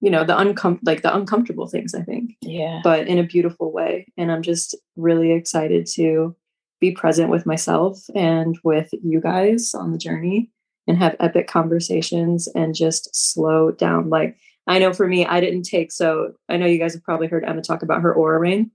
you 0.00 0.10
know 0.10 0.24
the 0.24 0.34
uncom 0.34 0.78
like 0.84 1.02
the 1.02 1.14
uncomfortable 1.14 1.66
things 1.66 1.94
i 1.94 2.02
think 2.02 2.36
yeah. 2.40 2.80
but 2.84 3.08
in 3.08 3.18
a 3.18 3.24
beautiful 3.24 3.72
way 3.72 4.06
and 4.16 4.30
i'm 4.30 4.42
just 4.42 4.76
really 4.96 5.32
excited 5.32 5.86
to 5.86 6.36
be 6.80 6.92
present 6.92 7.30
with 7.30 7.46
myself 7.46 8.04
and 8.14 8.58
with 8.62 8.90
you 9.02 9.20
guys 9.20 9.74
on 9.74 9.90
the 9.90 9.98
journey 9.98 10.50
and 10.86 10.98
have 10.98 11.16
epic 11.18 11.48
conversations 11.48 12.46
and 12.54 12.74
just 12.74 13.08
slow 13.14 13.72
down 13.72 14.10
like 14.10 14.36
i 14.66 14.78
know 14.78 14.92
for 14.92 15.06
me 15.06 15.26
i 15.26 15.40
didn't 15.40 15.62
take 15.62 15.92
so 15.92 16.32
i 16.48 16.56
know 16.56 16.66
you 16.66 16.78
guys 16.78 16.94
have 16.94 17.02
probably 17.02 17.26
heard 17.26 17.44
emma 17.44 17.62
talk 17.62 17.82
about 17.82 18.02
her 18.02 18.14
Oura 18.14 18.40
ring 18.40 18.70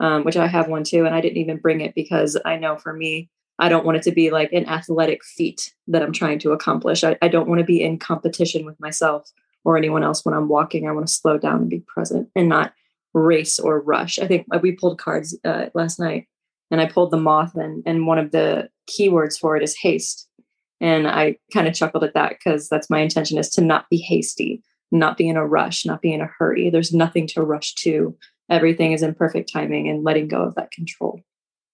um, 0.00 0.24
which 0.24 0.36
i 0.36 0.46
have 0.46 0.68
one 0.68 0.84
too 0.84 1.04
and 1.04 1.14
i 1.14 1.20
didn't 1.20 1.38
even 1.38 1.56
bring 1.56 1.80
it 1.80 1.94
because 1.94 2.38
i 2.44 2.56
know 2.56 2.76
for 2.76 2.92
me 2.92 3.30
I 3.58 3.68
don't 3.68 3.84
want 3.84 3.96
it 3.96 4.02
to 4.04 4.12
be 4.12 4.30
like 4.30 4.52
an 4.52 4.68
athletic 4.68 5.22
feat 5.24 5.72
that 5.86 6.02
I'm 6.02 6.12
trying 6.12 6.40
to 6.40 6.52
accomplish. 6.52 7.04
I, 7.04 7.16
I 7.22 7.28
don't 7.28 7.48
want 7.48 7.60
to 7.60 7.64
be 7.64 7.82
in 7.82 7.98
competition 7.98 8.64
with 8.64 8.80
myself 8.80 9.30
or 9.64 9.76
anyone 9.76 10.02
else 10.02 10.24
when 10.24 10.34
I'm 10.34 10.48
walking. 10.48 10.88
I 10.88 10.92
want 10.92 11.06
to 11.06 11.12
slow 11.12 11.38
down 11.38 11.60
and 11.60 11.70
be 11.70 11.84
present 11.86 12.28
and 12.34 12.48
not 12.48 12.72
race 13.14 13.58
or 13.58 13.80
rush. 13.80 14.18
I 14.18 14.26
think 14.26 14.46
uh, 14.52 14.58
we 14.60 14.72
pulled 14.72 14.98
cards 14.98 15.38
uh, 15.44 15.66
last 15.74 16.00
night 16.00 16.26
and 16.70 16.80
I 16.80 16.86
pulled 16.86 17.10
the 17.10 17.18
moth 17.18 17.54
and, 17.54 17.82
and 17.86 18.06
one 18.06 18.18
of 18.18 18.32
the 18.32 18.68
keywords 18.88 19.38
for 19.38 19.56
it 19.56 19.62
is 19.62 19.76
haste. 19.76 20.28
And 20.80 21.06
I 21.06 21.36
kind 21.52 21.68
of 21.68 21.74
chuckled 21.74 22.02
at 22.02 22.14
that 22.14 22.30
because 22.30 22.68
that's 22.68 22.90
my 22.90 22.98
intention 22.98 23.38
is 23.38 23.50
to 23.50 23.60
not 23.60 23.88
be 23.90 23.98
hasty, 23.98 24.62
not 24.92 25.16
be 25.16 25.28
in 25.28 25.36
a 25.36 25.46
rush, 25.46 25.84
not 25.84 26.02
be 26.02 26.12
in 26.12 26.20
a 26.20 26.30
hurry. 26.38 26.70
There's 26.70 26.92
nothing 26.92 27.26
to 27.28 27.42
rush 27.42 27.74
to. 27.76 28.16
Everything 28.50 28.92
is 28.92 29.02
in 29.02 29.14
perfect 29.14 29.50
timing 29.52 29.88
and 29.88 30.04
letting 30.04 30.28
go 30.28 30.42
of 30.42 30.54
that 30.54 30.70
control. 30.70 31.20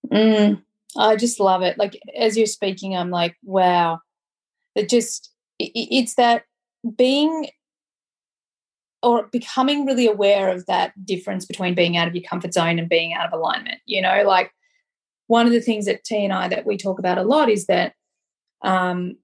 Mm, 0.06 0.62
I 0.96 1.16
just 1.16 1.40
love 1.40 1.62
it. 1.62 1.76
Like 1.76 2.00
as 2.16 2.36
you're 2.38 2.46
speaking, 2.46 2.96
I'm 2.96 3.10
like, 3.10 3.36
wow. 3.42 4.00
It 4.74 4.88
just 4.88 5.32
i- 5.60 5.64
i- 5.64 5.88
it's 5.90 6.14
that 6.14 6.44
being 6.96 7.48
or 9.02 9.28
becoming 9.28 9.84
really 9.86 10.06
aware 10.06 10.48
of 10.48 10.66
that 10.66 10.92
difference 11.04 11.46
between 11.46 11.74
being 11.74 11.96
out 11.96 12.08
of 12.08 12.14
your 12.14 12.24
comfort 12.24 12.52
zone 12.52 12.78
and 12.78 12.88
being 12.88 13.12
out 13.12 13.26
of 13.26 13.32
alignment. 13.32 13.80
You 13.86 14.02
know, 14.02 14.22
like 14.24 14.52
one 15.26 15.46
of 15.46 15.52
the 15.52 15.60
things 15.60 15.86
that 15.86 16.04
T 16.04 16.24
and 16.24 16.32
I 16.32 16.48
that 16.48 16.66
we 16.66 16.76
talk 16.76 16.98
about 16.98 17.18
a 17.18 17.22
lot 17.22 17.48
is 17.48 17.66
that 17.66 17.94
um, 18.62 19.16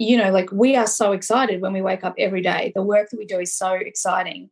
you 0.00 0.16
know, 0.16 0.30
like 0.30 0.50
we 0.50 0.76
are 0.76 0.86
so 0.86 1.12
excited 1.12 1.60
when 1.60 1.74
we 1.74 1.82
wake 1.82 2.04
up 2.04 2.14
every 2.16 2.40
day. 2.40 2.72
The 2.74 2.82
work 2.82 3.10
that 3.10 3.18
we 3.18 3.26
do 3.26 3.38
is 3.38 3.54
so 3.54 3.72
exciting. 3.72 4.48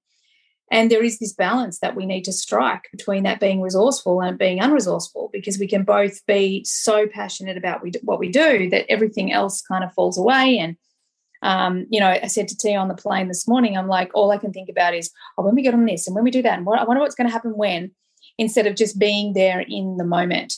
And 0.70 0.90
there 0.90 1.02
is 1.02 1.18
this 1.18 1.32
balance 1.32 1.78
that 1.78 1.96
we 1.96 2.04
need 2.04 2.24
to 2.24 2.34
strike 2.34 2.82
between 2.92 3.22
that 3.22 3.40
being 3.40 3.62
resourceful 3.62 4.20
and 4.20 4.36
being 4.36 4.58
unresourceful 4.58 5.32
because 5.32 5.58
we 5.58 5.66
can 5.66 5.84
both 5.84 6.24
be 6.26 6.62
so 6.64 7.06
passionate 7.06 7.56
about 7.56 7.82
we, 7.82 7.92
what 8.02 8.18
we 8.18 8.28
do 8.28 8.68
that 8.68 8.84
everything 8.90 9.32
else 9.32 9.62
kind 9.62 9.82
of 9.82 9.94
falls 9.94 10.18
away. 10.18 10.58
And, 10.58 10.76
um, 11.40 11.86
you 11.88 11.98
know, 11.98 12.10
I 12.10 12.26
said 12.26 12.48
to 12.48 12.56
T 12.56 12.74
on 12.74 12.88
the 12.88 12.94
plane 12.94 13.28
this 13.28 13.48
morning, 13.48 13.78
I'm 13.78 13.88
like, 13.88 14.10
all 14.12 14.30
I 14.30 14.36
can 14.36 14.52
think 14.52 14.68
about 14.68 14.94
is, 14.94 15.10
oh, 15.38 15.44
when 15.44 15.54
we 15.54 15.62
get 15.62 15.72
on 15.72 15.86
this 15.86 16.06
and 16.06 16.14
when 16.14 16.24
we 16.24 16.30
do 16.30 16.42
that, 16.42 16.58
and 16.58 16.66
what, 16.66 16.78
I 16.78 16.84
wonder 16.84 17.00
what's 17.00 17.14
going 17.14 17.26
to 17.26 17.32
happen 17.32 17.56
when, 17.56 17.92
instead 18.36 18.66
of 18.66 18.76
just 18.76 18.98
being 18.98 19.32
there 19.32 19.64
in 19.66 19.96
the 19.96 20.04
moment. 20.04 20.52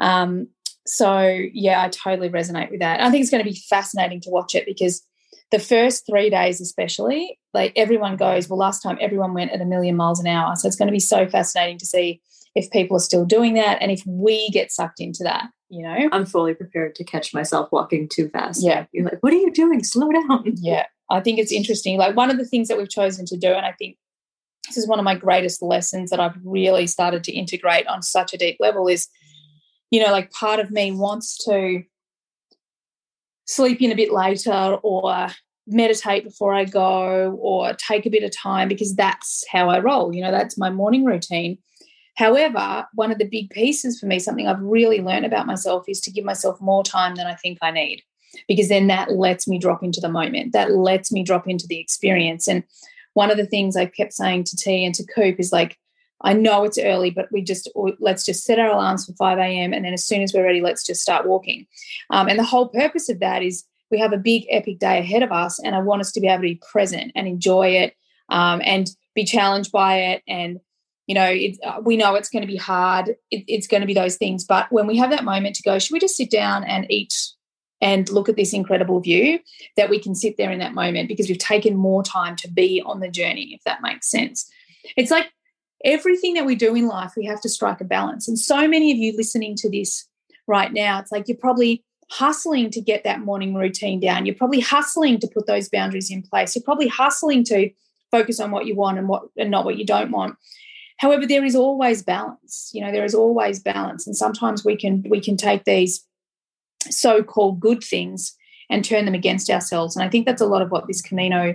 Um, 0.00 0.48
so, 0.86 1.22
yeah, 1.52 1.82
I 1.82 1.88
totally 1.88 2.28
resonate 2.28 2.70
with 2.70 2.80
that. 2.80 3.00
I 3.00 3.10
think 3.10 3.22
it's 3.22 3.30
going 3.30 3.44
to 3.44 3.48
be 3.48 3.60
fascinating 3.68 4.20
to 4.22 4.30
watch 4.30 4.54
it 4.54 4.66
because 4.66 5.02
the 5.50 5.58
first 5.58 6.06
three 6.06 6.30
days 6.30 6.62
especially 6.62 7.38
like 7.52 7.74
everyone 7.76 8.16
goes 8.16 8.48
well 8.48 8.58
last 8.58 8.80
time 8.80 8.96
everyone 9.02 9.34
went 9.34 9.50
at 9.52 9.60
a 9.60 9.66
million 9.66 9.94
miles 9.94 10.18
an 10.18 10.26
hour 10.26 10.56
so 10.56 10.66
it's 10.66 10.76
going 10.76 10.88
to 10.88 10.92
be 10.92 10.98
so 10.98 11.28
fascinating 11.28 11.76
to 11.76 11.84
see 11.84 12.22
if 12.54 12.70
people 12.70 12.96
are 12.96 13.00
still 13.00 13.26
doing 13.26 13.52
that 13.52 13.76
and 13.82 13.92
if 13.92 14.02
we 14.06 14.48
get 14.48 14.72
sucked 14.72 14.98
into 14.98 15.22
that 15.22 15.50
you 15.68 15.82
know 15.82 16.08
I'm 16.10 16.24
fully 16.24 16.54
prepared 16.54 16.94
to 16.94 17.04
catch 17.04 17.34
myself 17.34 17.68
walking 17.70 18.08
too 18.08 18.30
fast. 18.30 18.64
Yeah. 18.64 18.86
You're 18.92 19.04
like, 19.04 19.18
what 19.20 19.34
are 19.34 19.36
you 19.36 19.52
doing? 19.52 19.84
Slow 19.84 20.10
down. 20.10 20.54
yeah 20.56 20.86
i 21.10 21.20
think 21.20 21.38
it's 21.38 21.52
interesting 21.52 21.98
like 21.98 22.16
one 22.16 22.30
of 22.30 22.38
the 22.38 22.44
things 22.44 22.68
that 22.68 22.78
we've 22.78 22.88
chosen 22.88 23.26
to 23.26 23.36
do 23.36 23.48
and 23.52 23.66
i 23.66 23.72
think 23.72 23.96
this 24.66 24.76
is 24.76 24.88
one 24.88 24.98
of 24.98 25.04
my 25.04 25.14
greatest 25.14 25.62
lessons 25.62 26.10
that 26.10 26.20
i've 26.20 26.36
really 26.44 26.86
started 26.86 27.22
to 27.24 27.32
integrate 27.32 27.86
on 27.86 28.02
such 28.02 28.32
a 28.32 28.38
deep 28.38 28.56
level 28.58 28.88
is 28.88 29.08
you 29.92 30.04
know 30.04 30.10
like 30.10 30.32
part 30.32 30.58
of 30.58 30.72
me 30.72 30.90
wants 30.90 31.36
to 31.44 31.84
sleep 33.44 33.80
in 33.80 33.92
a 33.92 33.96
bit 33.96 34.12
later 34.12 34.76
or 34.82 35.28
meditate 35.66 36.24
before 36.24 36.54
I 36.54 36.64
go 36.64 37.38
or 37.40 37.74
take 37.74 38.06
a 38.06 38.10
bit 38.10 38.24
of 38.24 38.36
time 38.36 38.68
because 38.68 38.96
that's 38.96 39.44
how 39.50 39.68
I 39.68 39.78
roll. 39.78 40.12
You 40.12 40.22
know, 40.22 40.32
that's 40.32 40.58
my 40.58 40.70
morning 40.70 41.04
routine. 41.04 41.58
However, 42.16 42.84
one 42.94 43.10
of 43.10 43.18
the 43.18 43.28
big 43.28 43.50
pieces 43.50 43.98
for 43.98 44.06
me, 44.06 44.18
something 44.18 44.46
I've 44.46 44.60
really 44.60 45.00
learned 45.00 45.24
about 45.24 45.46
myself 45.46 45.84
is 45.88 46.00
to 46.02 46.10
give 46.10 46.24
myself 46.24 46.60
more 46.60 46.82
time 46.82 47.14
than 47.14 47.26
I 47.26 47.34
think 47.34 47.58
I 47.62 47.70
need 47.70 48.02
because 48.48 48.68
then 48.68 48.86
that 48.88 49.12
lets 49.12 49.46
me 49.46 49.58
drop 49.58 49.82
into 49.82 50.00
the 50.00 50.08
moment. 50.08 50.52
That 50.52 50.72
lets 50.72 51.12
me 51.12 51.22
drop 51.22 51.48
into 51.48 51.66
the 51.66 51.78
experience. 51.78 52.48
And 52.48 52.64
one 53.14 53.30
of 53.30 53.36
the 53.36 53.46
things 53.46 53.76
I 53.76 53.86
kept 53.86 54.12
saying 54.12 54.44
to 54.44 54.56
T 54.56 54.84
and 54.84 54.94
to 54.94 55.06
Coop 55.14 55.36
is 55.38 55.52
like, 55.52 55.78
I 56.22 56.32
know 56.32 56.64
it's 56.64 56.78
early, 56.78 57.10
but 57.10 57.30
we 57.32 57.42
just 57.42 57.70
let's 57.98 58.24
just 58.24 58.44
set 58.44 58.58
our 58.58 58.70
alarms 58.70 59.06
for 59.06 59.12
5 59.14 59.38
a.m. 59.38 59.72
and 59.72 59.84
then 59.84 59.92
as 59.92 60.04
soon 60.04 60.22
as 60.22 60.32
we're 60.32 60.44
ready, 60.44 60.60
let's 60.60 60.84
just 60.84 61.02
start 61.02 61.26
walking. 61.26 61.66
Um, 62.10 62.28
and 62.28 62.38
the 62.38 62.44
whole 62.44 62.68
purpose 62.68 63.08
of 63.08 63.20
that 63.20 63.42
is 63.42 63.64
we 63.90 63.98
have 63.98 64.12
a 64.12 64.18
big 64.18 64.46
epic 64.50 64.78
day 64.78 64.98
ahead 64.98 65.22
of 65.22 65.30
us, 65.30 65.58
and 65.60 65.74
I 65.74 65.80
want 65.80 66.00
us 66.00 66.12
to 66.12 66.20
be 66.20 66.26
able 66.26 66.38
to 66.38 66.42
be 66.42 66.60
present 66.70 67.12
and 67.14 67.28
enjoy 67.28 67.68
it 67.68 67.94
um, 68.30 68.62
and 68.64 68.88
be 69.14 69.24
challenged 69.24 69.70
by 69.70 69.98
it. 69.98 70.22
And 70.26 70.60
you 71.06 71.14
know, 71.14 71.26
it, 71.26 71.58
uh, 71.64 71.80
we 71.82 71.96
know 71.96 72.14
it's 72.14 72.30
going 72.30 72.42
to 72.42 72.48
be 72.48 72.56
hard. 72.56 73.10
It, 73.30 73.44
it's 73.48 73.66
going 73.66 73.80
to 73.80 73.86
be 73.86 73.94
those 73.94 74.16
things, 74.16 74.44
but 74.44 74.70
when 74.72 74.86
we 74.86 74.96
have 74.96 75.10
that 75.10 75.24
moment 75.24 75.56
to 75.56 75.62
go, 75.62 75.78
should 75.78 75.92
we 75.92 76.00
just 76.00 76.16
sit 76.16 76.30
down 76.30 76.64
and 76.64 76.86
eat 76.90 77.14
and 77.80 78.08
look 78.08 78.28
at 78.28 78.36
this 78.36 78.52
incredible 78.52 79.00
view? 79.00 79.40
That 79.76 79.90
we 79.90 79.98
can 79.98 80.14
sit 80.14 80.36
there 80.36 80.50
in 80.50 80.60
that 80.60 80.74
moment 80.74 81.08
because 81.08 81.28
we've 81.28 81.38
taken 81.38 81.76
more 81.76 82.02
time 82.02 82.36
to 82.36 82.50
be 82.50 82.82
on 82.84 83.00
the 83.00 83.10
journey. 83.10 83.52
If 83.52 83.62
that 83.64 83.82
makes 83.82 84.10
sense, 84.10 84.48
it's 84.96 85.10
like 85.10 85.30
everything 85.84 86.34
that 86.34 86.46
we 86.46 86.54
do 86.54 86.74
in 86.74 86.86
life, 86.86 87.12
we 87.16 87.24
have 87.26 87.40
to 87.42 87.48
strike 87.48 87.80
a 87.80 87.84
balance. 87.84 88.28
And 88.28 88.38
so 88.38 88.68
many 88.68 88.92
of 88.92 88.98
you 88.98 89.16
listening 89.16 89.56
to 89.56 89.70
this 89.70 90.06
right 90.46 90.72
now, 90.72 91.00
it's 91.00 91.12
like 91.12 91.28
you're 91.28 91.36
probably 91.36 91.84
hustling 92.10 92.70
to 92.70 92.80
get 92.80 93.04
that 93.04 93.20
morning 93.20 93.54
routine 93.54 93.98
down. 93.98 94.26
You're 94.26 94.34
probably 94.34 94.60
hustling 94.60 95.18
to 95.20 95.28
put 95.28 95.46
those 95.46 95.68
boundaries 95.68 96.10
in 96.10 96.22
place. 96.22 96.54
You're 96.54 96.62
probably 96.62 96.88
hustling 96.88 97.44
to 97.44 97.70
focus 98.10 98.38
on 98.38 98.50
what 98.50 98.66
you 98.66 98.76
want 98.76 98.98
and 98.98 99.08
what 99.08 99.24
and 99.36 99.50
not 99.50 99.64
what 99.64 99.78
you 99.78 99.86
don't 99.86 100.10
want. 100.10 100.36
However, 100.98 101.26
there 101.26 101.44
is 101.44 101.56
always 101.56 102.02
balance. 102.02 102.70
You 102.74 102.84
know, 102.84 102.92
there 102.92 103.04
is 103.04 103.14
always 103.14 103.60
balance. 103.60 104.06
And 104.06 104.16
sometimes 104.16 104.64
we 104.64 104.76
can 104.76 105.04
we 105.08 105.20
can 105.20 105.36
take 105.36 105.64
these 105.64 106.06
so-called 106.90 107.60
good 107.60 107.82
things 107.82 108.36
and 108.68 108.84
turn 108.84 109.04
them 109.04 109.14
against 109.14 109.50
ourselves. 109.50 109.96
And 109.96 110.04
I 110.04 110.08
think 110.08 110.26
that's 110.26 110.42
a 110.42 110.46
lot 110.46 110.62
of 110.62 110.70
what 110.70 110.86
this 110.86 111.00
Camino 111.00 111.54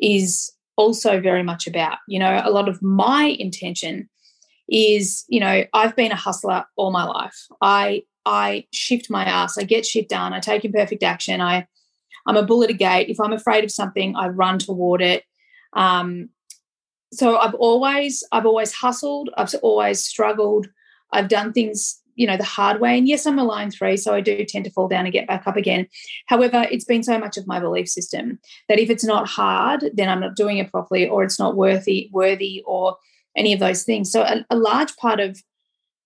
is 0.00 0.52
also 0.76 1.20
very 1.20 1.42
much 1.42 1.66
about. 1.66 1.98
You 2.08 2.18
know, 2.18 2.40
a 2.44 2.50
lot 2.50 2.68
of 2.68 2.82
my 2.82 3.36
intention 3.38 4.08
is, 4.68 5.24
you 5.28 5.40
know, 5.40 5.64
I've 5.72 5.96
been 5.96 6.12
a 6.12 6.16
hustler 6.16 6.64
all 6.76 6.90
my 6.90 7.04
life. 7.04 7.46
I 7.60 8.02
I 8.24 8.66
shift 8.72 9.10
my 9.10 9.24
ass. 9.24 9.58
I 9.58 9.64
get 9.64 9.84
shit 9.84 10.08
done. 10.08 10.32
I 10.32 10.40
take 10.40 10.64
imperfect 10.64 11.02
action. 11.02 11.40
I 11.40 11.66
I'm 12.26 12.36
a 12.36 12.44
bull 12.44 12.62
at 12.62 12.70
a 12.70 12.74
gate. 12.74 13.08
If 13.08 13.20
I'm 13.20 13.32
afraid 13.32 13.64
of 13.64 13.70
something, 13.70 14.14
I 14.16 14.28
run 14.28 14.58
toward 14.58 15.02
it. 15.02 15.24
Um, 15.74 16.28
so 17.12 17.36
I've 17.36 17.54
always 17.54 18.24
I've 18.32 18.46
always 18.46 18.72
hustled. 18.72 19.30
I've 19.36 19.54
always 19.62 20.04
struggled. 20.04 20.68
I've 21.12 21.28
done 21.28 21.52
things 21.52 22.00
you 22.14 22.26
know 22.26 22.36
the 22.36 22.44
hard 22.44 22.80
way 22.80 22.96
and 22.96 23.08
yes 23.08 23.26
i'm 23.26 23.38
a 23.38 23.44
line 23.44 23.70
three 23.70 23.96
so 23.96 24.14
i 24.14 24.20
do 24.20 24.44
tend 24.44 24.64
to 24.64 24.70
fall 24.70 24.88
down 24.88 25.04
and 25.04 25.12
get 25.12 25.26
back 25.26 25.46
up 25.46 25.56
again 25.56 25.86
however 26.26 26.66
it's 26.70 26.84
been 26.84 27.02
so 27.02 27.18
much 27.18 27.36
of 27.36 27.46
my 27.46 27.58
belief 27.58 27.88
system 27.88 28.38
that 28.68 28.78
if 28.78 28.90
it's 28.90 29.04
not 29.04 29.28
hard 29.28 29.84
then 29.94 30.08
i'm 30.08 30.20
not 30.20 30.36
doing 30.36 30.58
it 30.58 30.70
properly 30.70 31.08
or 31.08 31.22
it's 31.24 31.38
not 31.38 31.56
worthy 31.56 32.10
worthy 32.12 32.62
or 32.66 32.96
any 33.36 33.52
of 33.52 33.60
those 33.60 33.84
things. 33.84 34.10
So 34.10 34.22
a, 34.22 34.44
a 34.50 34.56
large 34.56 34.94
part 34.96 35.20
of 35.20 35.38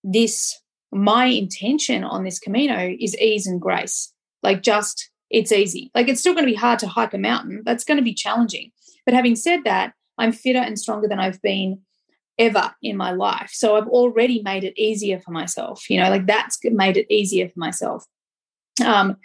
this, 0.05 0.59
my 0.93 1.27
intention 1.27 2.05
on 2.05 2.25
this 2.25 2.39
Camino 2.39 2.95
is 2.99 3.17
ease 3.19 3.47
and 3.47 3.61
grace. 3.61 4.13
Like 4.43 4.63
just 4.63 5.11
it's 5.31 5.53
easy. 5.53 5.91
Like 5.95 6.09
it's 6.09 6.21
still 6.21 6.35
going 6.35 6.47
to 6.47 6.53
be 6.53 6.57
hard 6.57 6.79
to 6.81 6.87
hike 6.87 7.15
a 7.15 7.19
mountain. 7.19 7.63
That's 7.65 7.85
going 7.85 7.99
to 7.99 8.05
be 8.05 8.15
challenging. 8.15 8.71
But 9.05 9.15
having 9.15 9.37
said 9.37 9.61
that, 9.65 9.93
I'm 10.19 10.33
fitter 10.33 10.59
and 10.59 10.79
stronger 10.79 11.09
than 11.09 11.19
I've 11.19 11.43
been 11.43 11.81
ever 12.39 12.75
in 12.83 12.97
my 12.97 13.13
life. 13.13 13.51
So 13.53 13.77
I've 13.77 13.89
already 13.89 14.43
made 14.43 14.65
it 14.65 14.79
easier 14.81 15.21
for 15.21 15.31
myself. 15.31 15.89
You 15.89 16.01
know, 16.01 16.11
like 16.11 16.27
that's 16.27 16.59
made 16.65 16.97
it 16.97 17.13
easier 17.13 17.49
for 17.49 17.59
myself. 17.59 18.05
Um, 18.85 19.17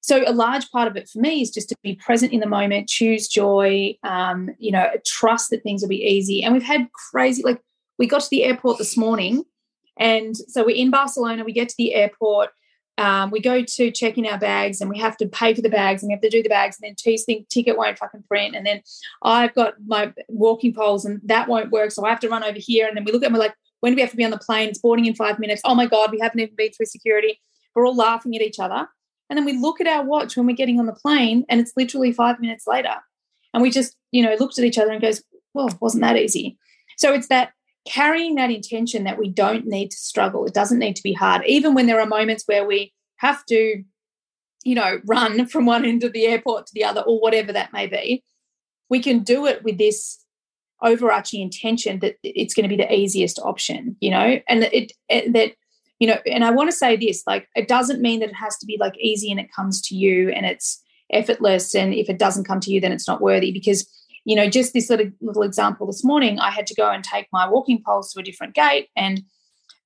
so 0.00 0.24
a 0.26 0.32
large 0.32 0.68
part 0.70 0.88
of 0.88 0.96
it 0.96 1.08
for 1.08 1.20
me 1.20 1.42
is 1.42 1.50
just 1.50 1.68
to 1.68 1.76
be 1.82 1.94
present 1.94 2.32
in 2.32 2.40
the 2.40 2.46
moment, 2.46 2.88
choose 2.88 3.28
joy, 3.28 3.96
um, 4.02 4.50
you 4.58 4.72
know, 4.72 4.88
trust 5.06 5.50
that 5.50 5.62
things 5.62 5.80
will 5.80 5.88
be 5.88 6.04
easy. 6.04 6.42
And 6.42 6.52
we've 6.52 6.62
had 6.62 6.90
crazy, 6.92 7.42
like 7.42 7.60
we 7.98 8.08
got 8.08 8.22
to 8.22 8.30
the 8.30 8.44
airport 8.44 8.78
this 8.78 8.96
morning, 8.96 9.44
and 9.98 10.36
so 10.36 10.64
we're 10.64 10.76
in 10.76 10.90
Barcelona. 10.90 11.44
We 11.44 11.52
get 11.52 11.68
to 11.68 11.74
the 11.78 11.94
airport. 11.94 12.50
Um, 12.98 13.30
we 13.30 13.40
go 13.40 13.62
to 13.62 13.90
check 13.90 14.18
in 14.18 14.26
our 14.26 14.38
bags 14.38 14.80
and 14.80 14.90
we 14.90 14.98
have 14.98 15.16
to 15.16 15.26
pay 15.26 15.54
for 15.54 15.62
the 15.62 15.70
bags 15.70 16.02
and 16.02 16.08
we 16.08 16.12
have 16.12 16.20
to 16.22 16.28
do 16.28 16.42
the 16.42 16.48
bags 16.48 16.76
and 16.80 16.88
then 16.88 16.94
T's 16.96 17.24
think 17.24 17.48
ticket 17.48 17.76
won't 17.76 17.98
fucking 17.98 18.24
print. 18.28 18.54
And 18.54 18.66
then 18.66 18.82
I've 19.22 19.54
got 19.54 19.74
my 19.86 20.12
walking 20.28 20.74
poles 20.74 21.04
and 21.04 21.20
that 21.24 21.48
won't 21.48 21.70
work 21.70 21.90
so 21.90 22.04
I 22.04 22.10
have 22.10 22.20
to 22.20 22.28
run 22.28 22.44
over 22.44 22.58
here. 22.58 22.86
And 22.86 22.96
then 22.96 23.04
we 23.04 23.12
look 23.12 23.22
at 23.22 23.26
them 23.26 23.32
we're 23.32 23.38
like 23.38 23.54
when 23.80 23.92
do 23.92 23.96
we 23.96 24.02
have 24.02 24.10
to 24.10 24.16
be 24.16 24.24
on 24.24 24.30
the 24.30 24.38
plane? 24.38 24.68
It's 24.68 24.78
boarding 24.78 25.06
in 25.06 25.14
five 25.14 25.38
minutes. 25.38 25.62
Oh 25.64 25.74
my 25.74 25.86
god 25.86 26.12
we 26.12 26.20
haven't 26.20 26.40
even 26.40 26.54
been 26.54 26.72
through 26.72 26.86
security. 26.86 27.40
We're 27.74 27.86
all 27.86 27.96
laughing 27.96 28.36
at 28.36 28.42
each 28.42 28.60
other. 28.60 28.86
And 29.30 29.38
then 29.38 29.46
we 29.46 29.54
look 29.54 29.80
at 29.80 29.86
our 29.86 30.04
watch 30.04 30.36
when 30.36 30.46
we're 30.46 30.54
getting 30.54 30.78
on 30.78 30.86
the 30.86 30.92
plane 30.92 31.46
and 31.48 31.60
it's 31.60 31.72
literally 31.76 32.12
five 32.12 32.38
minutes 32.38 32.66
later. 32.66 32.96
And 33.54 33.62
we 33.62 33.70
just, 33.70 33.96
you 34.10 34.22
know, 34.22 34.36
looked 34.38 34.58
at 34.58 34.64
each 34.64 34.78
other 34.78 34.90
and 34.90 35.00
goes, 35.00 35.22
well, 35.54 35.70
wasn't 35.80 36.02
that 36.02 36.16
easy? 36.16 36.58
So 36.98 37.12
it's 37.12 37.28
that 37.28 37.52
carrying 37.84 38.36
that 38.36 38.50
intention 38.50 39.04
that 39.04 39.18
we 39.18 39.28
don't 39.28 39.66
need 39.66 39.90
to 39.90 39.96
struggle. 39.96 40.44
It 40.46 40.54
doesn't 40.54 40.78
need 40.78 40.96
to 40.96 41.02
be 41.02 41.12
hard. 41.12 41.42
Even 41.46 41.74
when 41.74 41.86
there 41.86 42.00
are 42.00 42.06
moments 42.06 42.44
where 42.46 42.66
we 42.66 42.92
have 43.16 43.44
to, 43.46 43.82
you 44.64 44.74
know, 44.74 45.00
run 45.06 45.46
from 45.46 45.66
one 45.66 45.84
end 45.84 46.04
of 46.04 46.12
the 46.12 46.26
airport 46.26 46.66
to 46.66 46.74
the 46.74 46.84
other 46.84 47.00
or 47.02 47.20
whatever 47.20 47.52
that 47.52 47.72
may 47.72 47.86
be, 47.86 48.22
we 48.88 49.00
can 49.00 49.20
do 49.20 49.46
it 49.46 49.62
with 49.64 49.78
this 49.78 50.18
overarching 50.82 51.40
intention 51.40 52.00
that 52.00 52.16
it's 52.22 52.54
going 52.54 52.68
to 52.68 52.76
be 52.76 52.82
the 52.82 52.92
easiest 52.92 53.38
option, 53.38 53.96
you 54.00 54.10
know, 54.10 54.40
and 54.48 54.64
it, 54.64 54.92
it 55.08 55.32
that 55.32 55.52
you 56.02 56.08
know, 56.08 56.18
and 56.26 56.44
I 56.44 56.50
want 56.50 56.68
to 56.68 56.76
say 56.76 56.96
this 56.96 57.22
like, 57.28 57.48
it 57.54 57.68
doesn't 57.68 58.02
mean 58.02 58.18
that 58.20 58.30
it 58.30 58.34
has 58.34 58.58
to 58.58 58.66
be 58.66 58.76
like 58.80 58.98
easy 58.98 59.30
and 59.30 59.38
it 59.38 59.52
comes 59.54 59.80
to 59.82 59.94
you 59.94 60.30
and 60.30 60.44
it's 60.44 60.82
effortless. 61.12 61.76
And 61.76 61.94
if 61.94 62.10
it 62.10 62.18
doesn't 62.18 62.42
come 62.42 62.58
to 62.58 62.72
you, 62.72 62.80
then 62.80 62.90
it's 62.90 63.06
not 63.06 63.20
worthy 63.20 63.52
because, 63.52 63.88
you 64.24 64.36
know, 64.36 64.48
just 64.48 64.72
this 64.72 64.90
little, 64.90 65.10
little 65.20 65.42
example 65.42 65.86
this 65.86 66.04
morning, 66.04 66.38
I 66.38 66.50
had 66.50 66.66
to 66.68 66.74
go 66.74 66.90
and 66.90 67.02
take 67.02 67.26
my 67.32 67.48
walking 67.48 67.82
poles 67.84 68.12
to 68.12 68.20
a 68.20 68.22
different 68.22 68.54
gate 68.54 68.88
and 68.96 69.22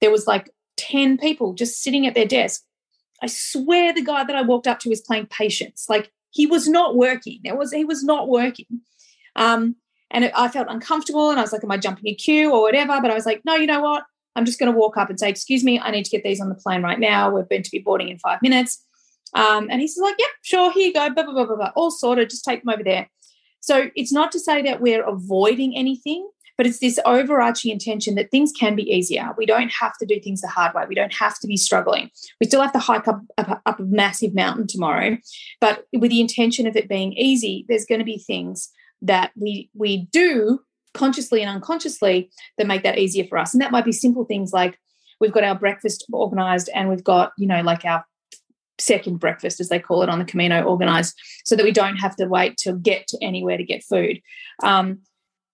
there 0.00 0.10
was 0.10 0.26
like 0.26 0.50
10 0.76 1.18
people 1.18 1.54
just 1.54 1.82
sitting 1.82 2.06
at 2.06 2.14
their 2.14 2.26
desk. 2.26 2.62
I 3.22 3.28
swear 3.28 3.94
the 3.94 4.04
guy 4.04 4.24
that 4.24 4.36
I 4.36 4.42
walked 4.42 4.66
up 4.66 4.78
to 4.80 4.90
was 4.90 5.00
playing 5.00 5.26
patience. 5.26 5.86
Like 5.88 6.10
he 6.30 6.46
was 6.46 6.68
not 6.68 6.96
working. 6.96 7.40
It 7.44 7.56
was 7.56 7.72
he 7.72 7.84
was 7.84 8.04
not 8.04 8.28
working. 8.28 8.66
Um, 9.36 9.76
and 10.10 10.24
it, 10.24 10.32
I 10.36 10.48
felt 10.48 10.68
uncomfortable 10.68 11.30
and 11.30 11.38
I 11.38 11.42
was 11.42 11.52
like, 11.52 11.64
am 11.64 11.70
I 11.70 11.78
jumping 11.78 12.08
a 12.08 12.14
queue 12.14 12.52
or 12.52 12.60
whatever? 12.60 13.00
But 13.00 13.10
I 13.10 13.14
was 13.14 13.26
like, 13.26 13.40
no, 13.44 13.54
you 13.54 13.66
know 13.66 13.80
what? 13.80 14.04
I'm 14.36 14.44
just 14.44 14.58
going 14.58 14.70
to 14.70 14.78
walk 14.78 14.96
up 14.96 15.08
and 15.08 15.18
say, 15.18 15.28
Excuse 15.28 15.64
me, 15.64 15.80
I 15.80 15.90
need 15.90 16.04
to 16.04 16.10
get 16.10 16.22
these 16.22 16.40
on 16.40 16.50
the 16.50 16.54
plane 16.54 16.82
right 16.82 17.00
now. 17.00 17.30
We're 17.30 17.44
going 17.44 17.62
to 17.62 17.70
be 17.70 17.78
boarding 17.78 18.10
in 18.10 18.18
five 18.18 18.40
minutes. 18.42 18.84
Um, 19.34 19.68
and 19.70 19.80
he 19.80 19.88
says, 19.88 20.02
like, 20.02 20.16
Yep, 20.18 20.28
sure, 20.42 20.72
here 20.72 20.88
you 20.88 20.92
go, 20.92 21.10
blah, 21.10 21.24
blah, 21.24 21.32
blah, 21.32 21.46
blah, 21.46 21.56
blah. 21.56 21.72
All 21.74 21.90
sorted, 21.90 22.30
just 22.30 22.44
take 22.44 22.62
them 22.62 22.72
over 22.72 22.84
there. 22.84 23.08
So 23.66 23.90
it's 23.96 24.12
not 24.12 24.30
to 24.32 24.38
say 24.38 24.62
that 24.62 24.80
we're 24.80 25.02
avoiding 25.02 25.76
anything, 25.76 26.28
but 26.56 26.66
it's 26.66 26.78
this 26.78 27.00
overarching 27.04 27.72
intention 27.72 28.14
that 28.14 28.30
things 28.30 28.52
can 28.52 28.76
be 28.76 28.84
easier. 28.84 29.34
We 29.36 29.44
don't 29.44 29.72
have 29.72 29.98
to 29.98 30.06
do 30.06 30.20
things 30.20 30.40
the 30.40 30.46
hard 30.46 30.72
way. 30.72 30.84
We 30.88 30.94
don't 30.94 31.14
have 31.14 31.36
to 31.40 31.48
be 31.48 31.56
struggling. 31.56 32.10
We 32.40 32.46
still 32.46 32.62
have 32.62 32.72
to 32.74 32.78
hike 32.78 33.08
up, 33.08 33.20
up, 33.36 33.60
up 33.66 33.80
a 33.80 33.82
massive 33.82 34.36
mountain 34.36 34.68
tomorrow, 34.68 35.18
but 35.60 35.84
with 35.92 36.12
the 36.12 36.20
intention 36.20 36.68
of 36.68 36.76
it 36.76 36.88
being 36.88 37.12
easy, 37.14 37.66
there's 37.68 37.86
going 37.86 37.98
to 37.98 38.04
be 38.04 38.18
things 38.18 38.70
that 39.02 39.32
we 39.36 39.68
we 39.74 40.08
do 40.12 40.60
consciously 40.94 41.42
and 41.42 41.50
unconsciously 41.50 42.30
that 42.58 42.68
make 42.68 42.84
that 42.84 42.98
easier 42.98 43.24
for 43.24 43.36
us. 43.36 43.52
And 43.52 43.60
that 43.60 43.72
might 43.72 43.84
be 43.84 43.92
simple 43.92 44.24
things 44.24 44.52
like 44.52 44.78
we've 45.20 45.32
got 45.32 45.44
our 45.44 45.56
breakfast 45.56 46.06
organized 46.12 46.70
and 46.72 46.88
we've 46.88 47.04
got, 47.04 47.32
you 47.36 47.48
know, 47.48 47.62
like 47.62 47.84
our 47.84 48.04
second 48.78 49.18
breakfast, 49.18 49.60
as 49.60 49.68
they 49.68 49.78
call 49.78 50.02
it 50.02 50.08
on 50.08 50.18
the 50.18 50.24
Camino, 50.24 50.62
organized 50.62 51.14
so 51.44 51.56
that 51.56 51.64
we 51.64 51.72
don't 51.72 51.96
have 51.96 52.16
to 52.16 52.26
wait 52.26 52.56
to 52.58 52.74
get 52.74 53.06
to 53.08 53.18
anywhere 53.22 53.56
to 53.56 53.64
get 53.64 53.84
food. 53.84 54.20
Um, 54.62 55.00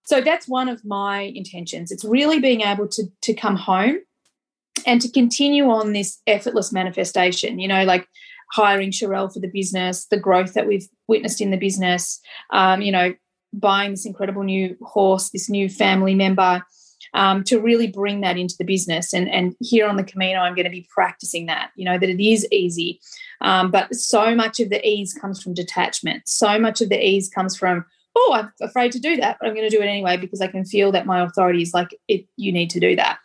so 0.05 0.21
that's 0.21 0.47
one 0.47 0.67
of 0.67 0.83
my 0.83 1.31
intentions. 1.33 1.91
It's 1.91 2.03
really 2.03 2.39
being 2.39 2.61
able 2.61 2.87
to, 2.89 3.03
to 3.21 3.33
come 3.33 3.55
home 3.55 3.97
and 4.85 5.01
to 5.01 5.09
continue 5.09 5.69
on 5.69 5.93
this 5.93 6.19
effortless 6.27 6.73
manifestation, 6.73 7.59
you 7.59 7.67
know, 7.67 7.85
like 7.85 8.07
hiring 8.51 8.91
Sharelle 8.91 9.33
for 9.33 9.39
the 9.39 9.47
business, 9.47 10.05
the 10.05 10.19
growth 10.19 10.53
that 10.53 10.67
we've 10.67 10.87
witnessed 11.07 11.41
in 11.41 11.51
the 11.51 11.57
business, 11.57 12.19
um, 12.51 12.81
you 12.81 12.91
know, 12.91 13.13
buying 13.53 13.91
this 13.91 14.05
incredible 14.05 14.43
new 14.43 14.75
horse, 14.81 15.29
this 15.29 15.49
new 15.49 15.69
family 15.69 16.15
member, 16.15 16.63
um, 17.13 17.43
to 17.45 17.59
really 17.59 17.87
bring 17.87 18.21
that 18.21 18.37
into 18.37 18.55
the 18.57 18.65
business. 18.65 19.13
And, 19.13 19.29
and 19.29 19.55
here 19.59 19.87
on 19.87 19.97
the 19.97 20.03
Camino, 20.03 20.39
I'm 20.39 20.55
going 20.55 20.65
to 20.65 20.71
be 20.71 20.87
practicing 20.93 21.45
that, 21.45 21.71
you 21.75 21.85
know, 21.85 21.97
that 21.97 22.09
it 22.09 22.23
is 22.23 22.47
easy. 22.51 22.99
Um, 23.41 23.71
but 23.71 23.93
so 23.93 24.33
much 24.35 24.59
of 24.59 24.69
the 24.69 24.85
ease 24.87 25.13
comes 25.13 25.41
from 25.41 25.53
detachment. 25.53 26.27
So 26.27 26.57
much 26.59 26.81
of 26.81 26.89
the 26.89 27.03
ease 27.03 27.29
comes 27.29 27.55
from, 27.55 27.85
oh, 28.15 28.33
I'm 28.35 28.51
afraid 28.61 28.91
to 28.93 28.99
do 28.99 29.15
that, 29.17 29.37
but 29.39 29.47
I'm 29.47 29.55
going 29.55 29.69
to 29.69 29.75
do 29.75 29.81
it 29.81 29.87
anyway 29.87 30.17
because 30.17 30.41
I 30.41 30.47
can 30.47 30.65
feel 30.65 30.91
that 30.91 31.05
my 31.05 31.21
authority 31.21 31.61
is 31.61 31.73
like, 31.73 31.89
it, 32.07 32.25
you 32.37 32.51
need 32.51 32.69
to 32.71 32.79
do 32.79 32.95
that. 32.95 33.19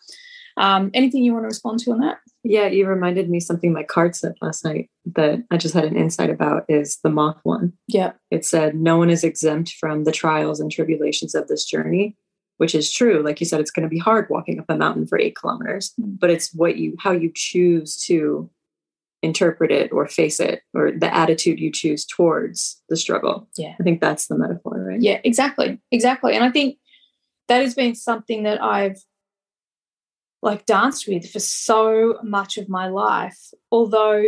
Um, 0.58 0.90
anything 0.92 1.22
you 1.22 1.32
want 1.32 1.44
to 1.44 1.48
respond 1.48 1.78
to 1.80 1.92
on 1.92 2.00
that? 2.00 2.18
Yeah, 2.42 2.66
you 2.66 2.86
reminded 2.86 3.30
me 3.30 3.38
something 3.38 3.72
my 3.72 3.84
card 3.84 4.16
said 4.16 4.34
last 4.42 4.64
night 4.64 4.90
that 5.14 5.44
I 5.50 5.56
just 5.56 5.74
had 5.74 5.84
an 5.84 5.96
insight 5.96 6.30
about 6.30 6.64
is 6.68 6.98
the 7.02 7.10
moth 7.10 7.38
one. 7.44 7.72
Yeah. 7.86 8.12
It 8.30 8.44
said, 8.44 8.74
No 8.74 8.98
one 8.98 9.10
is 9.10 9.22
exempt 9.22 9.74
from 9.78 10.04
the 10.04 10.12
trials 10.12 10.58
and 10.58 10.70
tribulations 10.70 11.34
of 11.34 11.46
this 11.46 11.64
journey, 11.64 12.16
which 12.58 12.74
is 12.74 12.92
true. 12.92 13.22
Like 13.22 13.40
you 13.40 13.46
said, 13.46 13.60
it's 13.60 13.70
going 13.70 13.84
to 13.84 13.88
be 13.88 13.98
hard 13.98 14.28
walking 14.30 14.60
up 14.60 14.66
a 14.68 14.76
mountain 14.76 15.06
for 15.06 15.18
eight 15.18 15.36
kilometers, 15.36 15.92
mm. 16.00 16.18
but 16.20 16.30
it's 16.30 16.52
what 16.52 16.76
you, 16.76 16.94
how 16.98 17.12
you 17.12 17.32
choose 17.34 17.96
to 18.04 18.50
interpret 19.22 19.72
it 19.72 19.90
or 19.92 20.06
face 20.06 20.38
it 20.38 20.62
or 20.74 20.92
the 20.92 21.12
attitude 21.12 21.58
you 21.58 21.72
choose 21.72 22.04
towards 22.04 22.80
the 22.88 22.96
struggle. 22.96 23.48
Yeah. 23.56 23.74
I 23.80 23.82
think 23.82 24.00
that's 24.00 24.26
the 24.26 24.38
metaphor, 24.38 24.84
right? 24.84 25.00
Yeah, 25.00 25.20
exactly. 25.24 25.80
Exactly. 25.90 26.34
And 26.34 26.44
I 26.44 26.50
think 26.50 26.78
that 27.48 27.62
has 27.62 27.74
been 27.74 27.94
something 27.94 28.44
that 28.44 28.62
I've 28.62 28.98
like 30.42 30.66
danced 30.66 31.08
with 31.08 31.28
for 31.28 31.40
so 31.40 32.18
much 32.22 32.58
of 32.58 32.68
my 32.68 32.88
life. 32.88 33.38
Although, 33.72 34.22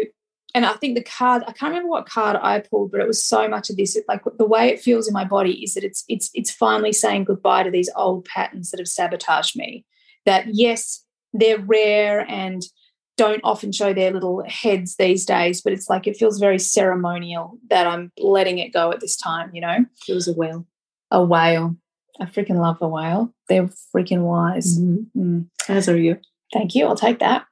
and 0.55 0.67
I 0.67 0.73
think 0.75 0.97
the 0.97 1.05
card, 1.05 1.43
I 1.47 1.53
can't 1.53 1.71
remember 1.71 1.89
what 1.89 2.09
card 2.09 2.37
I 2.41 2.61
pulled, 2.61 2.91
but 2.91 3.01
it 3.01 3.07
was 3.07 3.23
so 3.23 3.49
much 3.49 3.71
of 3.71 3.77
this. 3.77 3.97
It, 3.97 4.05
like 4.09 4.23
the 4.37 4.47
way 4.47 4.69
it 4.69 4.81
feels 4.81 5.07
in 5.07 5.15
my 5.15 5.25
body 5.25 5.63
is 5.63 5.75
that 5.75 5.85
it's 5.85 6.05
it's 6.09 6.31
it's 6.35 6.51
finally 6.51 6.93
saying 6.93 7.25
goodbye 7.25 7.63
to 7.63 7.71
these 7.71 7.91
old 7.97 8.25
patterns 8.25 8.71
that 8.71 8.81
have 8.81 8.89
sabotaged 8.89 9.57
me. 9.57 9.85
That 10.27 10.47
yes, 10.53 11.05
they're 11.33 11.61
rare 11.61 12.27
and 12.29 12.63
don't 13.21 13.43
often 13.45 13.71
show 13.71 13.93
their 13.93 14.11
little 14.13 14.43
heads 14.47 14.97
these 14.97 15.27
days, 15.27 15.61
but 15.61 15.75
it's 15.75 15.91
like 15.91 16.07
it 16.07 16.17
feels 16.17 16.39
very 16.39 16.59
ceremonial 16.59 17.59
that 17.69 17.87
I'm 17.87 18.11
letting 18.19 18.59
it 18.59 18.73
go 18.73 18.91
at 18.93 19.01
this 19.01 19.15
time, 19.15 19.51
you 19.53 19.61
know? 19.61 19.85
It 20.09 20.15
was 20.15 20.27
a 20.27 20.33
whale. 20.33 20.67
A 21.11 21.23
whale. 21.23 21.77
I 22.19 22.25
freaking 22.25 22.57
love 22.57 22.79
a 22.81 22.89
whale. 22.89 23.35
They're 23.47 23.69
freaking 23.95 24.23
wise. 24.23 24.79
Mm-hmm. 24.79 25.21
Mm. 25.21 25.47
As 25.69 25.87
are 25.87 25.99
you. 25.99 26.17
Thank 26.51 26.75
you. 26.75 26.87
I'll 26.87 26.97
take 26.97 27.19
that. 27.19 27.45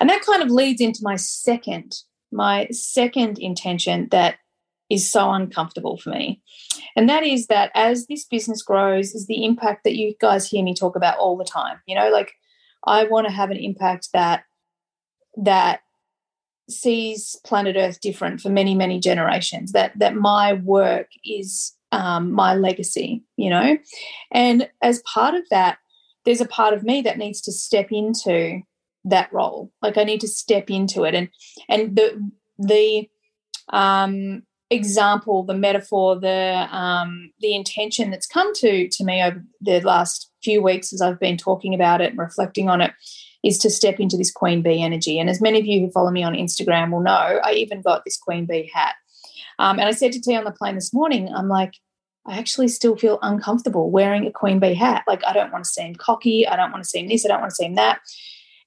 And 0.00 0.08
that 0.08 0.22
kind 0.22 0.42
of 0.42 0.48
leads 0.48 0.80
into 0.80 1.00
my 1.02 1.16
second, 1.16 1.94
my 2.32 2.68
second 2.70 3.38
intention 3.38 4.08
that 4.10 4.36
is 4.90 5.10
so 5.10 5.30
uncomfortable 5.32 5.96
for 5.96 6.10
me. 6.10 6.42
And 6.96 7.08
that 7.08 7.22
is 7.22 7.46
that 7.46 7.70
as 7.74 8.06
this 8.06 8.24
business 8.24 8.62
grows, 8.62 9.14
is 9.14 9.26
the 9.26 9.44
impact 9.44 9.84
that 9.84 9.96
you 9.96 10.14
guys 10.20 10.48
hear 10.48 10.62
me 10.62 10.74
talk 10.74 10.96
about 10.96 11.18
all 11.18 11.36
the 11.36 11.44
time. 11.44 11.80
You 11.86 11.96
know, 11.96 12.10
like 12.10 12.32
I 12.86 13.04
want 13.04 13.26
to 13.26 13.32
have 13.32 13.50
an 13.50 13.56
impact 13.56 14.08
that 14.12 14.44
that 15.36 15.80
sees 16.68 17.36
planet 17.44 17.76
Earth 17.76 18.00
different 18.00 18.40
for 18.40 18.50
many, 18.50 18.74
many 18.74 19.00
generations. 19.00 19.72
That 19.72 19.98
that 19.98 20.14
my 20.14 20.52
work 20.52 21.08
is 21.24 21.74
um, 21.92 22.32
my 22.32 22.54
legacy, 22.54 23.22
you 23.36 23.50
know? 23.50 23.76
And 24.30 24.68
as 24.82 25.02
part 25.02 25.34
of 25.34 25.42
that, 25.50 25.78
there's 26.24 26.40
a 26.40 26.46
part 26.46 26.74
of 26.74 26.82
me 26.82 27.02
that 27.02 27.18
needs 27.18 27.40
to 27.42 27.52
step 27.52 27.92
into 27.92 28.62
that 29.04 29.32
role. 29.32 29.72
Like 29.80 29.98
I 29.98 30.04
need 30.04 30.20
to 30.20 30.28
step 30.28 30.70
into 30.70 31.04
it. 31.04 31.14
And 31.14 31.28
and 31.68 31.96
the 31.96 32.30
the 32.58 33.08
um 33.68 34.42
example, 34.70 35.44
the 35.44 35.54
metaphor, 35.54 36.18
the 36.18 36.68
um 36.70 37.32
the 37.40 37.54
intention 37.54 38.10
that's 38.10 38.26
come 38.26 38.52
to 38.54 38.88
to 38.88 39.04
me 39.04 39.22
over 39.22 39.44
the 39.60 39.80
last 39.80 40.30
few 40.42 40.62
weeks 40.62 40.92
as 40.92 41.00
I've 41.00 41.20
been 41.20 41.36
talking 41.36 41.74
about 41.74 42.00
it 42.00 42.10
and 42.10 42.18
reflecting 42.18 42.68
on 42.68 42.80
it 42.80 42.92
is 43.44 43.58
to 43.58 43.70
step 43.70 43.98
into 43.98 44.16
this 44.16 44.30
queen 44.30 44.62
bee 44.62 44.82
energy. 44.82 45.18
And 45.18 45.28
as 45.28 45.40
many 45.40 45.58
of 45.58 45.66
you 45.66 45.80
who 45.80 45.90
follow 45.90 46.10
me 46.10 46.22
on 46.22 46.34
Instagram 46.34 46.92
will 46.92 47.00
know, 47.00 47.40
I 47.42 47.52
even 47.54 47.82
got 47.82 48.04
this 48.04 48.16
queen 48.16 48.46
bee 48.46 48.70
hat 48.72 48.94
um, 49.58 49.78
and 49.78 49.88
I 49.88 49.92
said 49.92 50.12
to 50.12 50.20
T 50.20 50.34
on 50.36 50.44
the 50.44 50.50
plane 50.50 50.74
this 50.74 50.92
morning, 50.92 51.32
I'm 51.32 51.48
like, 51.48 51.74
I 52.26 52.38
actually 52.38 52.68
still 52.68 52.96
feel 52.96 53.18
uncomfortable 53.22 53.90
wearing 53.90 54.26
a 54.26 54.32
queen 54.32 54.60
bee 54.60 54.74
hat. 54.74 55.04
Like, 55.06 55.24
I 55.26 55.32
don't 55.32 55.52
want 55.52 55.64
to 55.64 55.70
seem 55.70 55.94
cocky. 55.94 56.46
I 56.46 56.56
don't 56.56 56.70
want 56.70 56.84
to 56.84 56.88
seem 56.88 57.08
this. 57.08 57.24
I 57.24 57.28
don't 57.28 57.40
want 57.40 57.50
to 57.50 57.56
seem 57.56 57.74
that. 57.74 58.00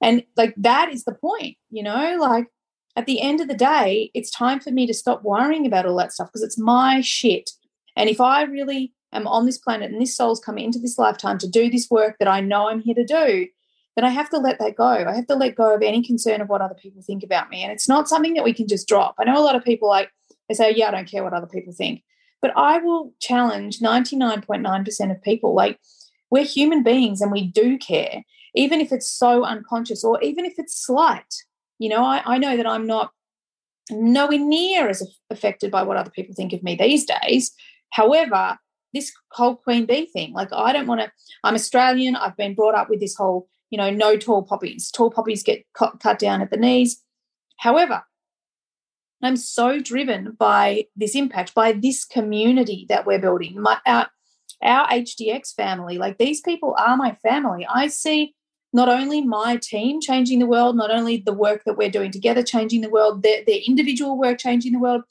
And 0.02 0.24
like, 0.36 0.54
that 0.58 0.92
is 0.92 1.04
the 1.04 1.16
point, 1.16 1.58
you 1.70 1.84
know? 1.84 2.18
Like, 2.20 2.48
at 2.96 3.06
the 3.06 3.22
end 3.22 3.42
of 3.42 3.48
the 3.48 3.56
day, 3.56 4.12
it's 4.14 4.32
time 4.32 4.60
for 4.60 4.72
me 4.72 4.88
to 4.88 4.94
stop 4.94 5.24
worrying 5.24 5.66
about 5.66 5.86
all 5.86 5.98
that 5.98 6.14
stuff 6.14 6.30
because 6.30 6.44
it's 6.44 6.58
my 6.58 7.02
shit. 7.02 7.52
And 7.96 8.10
if 8.10 8.22
I 8.22 8.44
really 8.44 8.94
am 9.12 9.28
on 9.28 9.46
this 9.46 9.58
planet 9.58 9.92
and 9.92 10.02
this 10.02 10.16
soul's 10.16 10.40
coming 10.40 10.66
into 10.66 10.80
this 10.80 10.98
lifetime 10.98 11.38
to 11.40 11.50
do 11.50 11.70
this 11.70 11.88
work 11.90 12.18
that 12.20 12.28
I 12.28 12.42
know 12.42 12.70
I'm 12.70 12.82
here 12.82 12.96
to 12.96 13.06
do, 13.06 13.48
then 13.96 14.06
I 14.06 14.10
have 14.10 14.30
to 14.30 14.38
let 14.38 14.60
that 14.60 14.76
go. 14.76 14.88
I 14.88 15.16
have 15.16 15.28
to 15.28 15.36
let 15.36 15.56
go 15.56 15.74
of 15.74 15.82
any 15.82 16.04
concern 16.04 16.42
of 16.42 16.50
what 16.50 16.62
other 16.62 16.76
people 16.76 17.02
think 17.02 17.24
about 17.24 17.50
me. 17.50 17.64
And 17.64 17.72
it's 17.72 17.88
not 17.88 18.10
something 18.10 18.34
that 18.34 18.44
we 18.44 18.54
can 18.54 18.68
just 18.68 18.88
drop. 18.88 19.16
I 19.18 19.24
know 19.24 19.40
a 19.40 19.44
lot 19.44 19.56
of 19.56 19.64
people 19.64 19.88
like, 19.88 20.10
they 20.50 20.56
say, 20.56 20.74
yeah, 20.76 20.90
I 20.90 20.92
don't 20.92 21.10
care 21.10 21.24
what 21.24 21.34
other 21.34 21.48
people 21.48 21.74
think. 21.74 22.04
But 22.42 22.52
I 22.56 22.78
will 22.78 23.14
challenge 23.20 23.80
99.9% 23.80 25.12
of 25.12 25.22
people. 25.24 25.56
Like, 25.56 25.80
we're 26.30 26.44
human 26.44 26.84
beings 26.84 27.22
and 27.22 27.32
we 27.32 27.48
do 27.48 27.78
care, 27.78 28.24
even 28.56 28.82
if 28.82 28.92
it's 28.92 29.10
so 29.10 29.44
unconscious 29.44 30.04
or 30.04 30.22
even 30.22 30.46
if 30.46 30.54
it's 30.58 30.86
slight. 30.86 31.34
You 31.78 31.90
know, 31.90 32.04
I, 32.04 32.22
I 32.26 32.38
know 32.38 32.58
that 32.58 32.66
I'm 32.66 32.88
not 32.88 33.12
nowhere 33.92 34.40
near 34.40 34.88
as 34.88 35.04
affected 35.30 35.72
by 35.72 35.84
what 35.84 35.98
other 35.98 36.10
people 36.10 36.34
think 36.34 36.54
of 36.54 36.64
me 36.64 36.76
these 36.76 37.06
days. 37.06 37.52
However, 37.92 38.58
this 38.94 39.12
whole 39.32 39.56
queen 39.56 39.86
bee 39.86 40.06
thing, 40.06 40.34
like, 40.34 40.50
I 40.54 40.72
don't 40.72 40.88
want 40.88 41.02
to, 41.02 41.12
I'm 41.44 41.56
Australian. 41.56 42.16
I've 42.16 42.38
been 42.38 42.56
brought 42.56 42.76
up 42.76 42.90
with 42.90 43.02
this 43.02 43.16
whole, 43.16 43.48
you 43.70 43.78
know, 43.78 43.90
no 43.90 44.16
tall 44.18 44.44
poppies. 44.44 44.90
Tall 44.90 45.12
poppies 45.12 45.44
get 45.44 45.66
cut, 45.74 46.18
down 46.18 46.42
at 46.42 46.50
the 46.50 46.58
knees. 46.58 47.02
However, 47.58 48.04
I'm 49.22 49.38
so 49.38 49.80
driven 49.80 50.36
by 50.38 50.86
this 50.96 51.16
impact, 51.16 51.54
by 51.54 51.74
this 51.74 52.06
community 52.06 52.86
that 52.90 53.06
we're 53.06 53.20
building. 53.20 53.62
My, 53.62 53.80
our, 53.86 54.08
our 54.62 54.88
HDX 54.88 55.54
family, 55.54 55.98
like 55.98 56.18
these 56.18 56.42
people 56.42 56.76
are 56.78 56.96
my 56.96 57.18
family. 57.22 57.68
I 57.70 57.88
see 57.88 58.34
not 58.76 58.90
only 58.90 59.22
my 59.22 59.56
team 59.56 60.02
changing 60.02 60.40
the 60.40 60.46
world, 60.46 60.76
not 60.76 60.92
only 60.92 61.24
the 61.26 61.34
work 61.34 61.64
that 61.66 61.78
we're 61.78 61.90
doing 61.90 62.12
together 62.12 62.44
changing 62.44 62.82
the 62.82 62.90
world, 62.90 63.24
their, 63.24 63.42
their 63.48 63.62
individual 63.66 64.20
work 64.20 64.38
changing 64.38 64.74
the 64.74 64.80
world, 64.80 65.02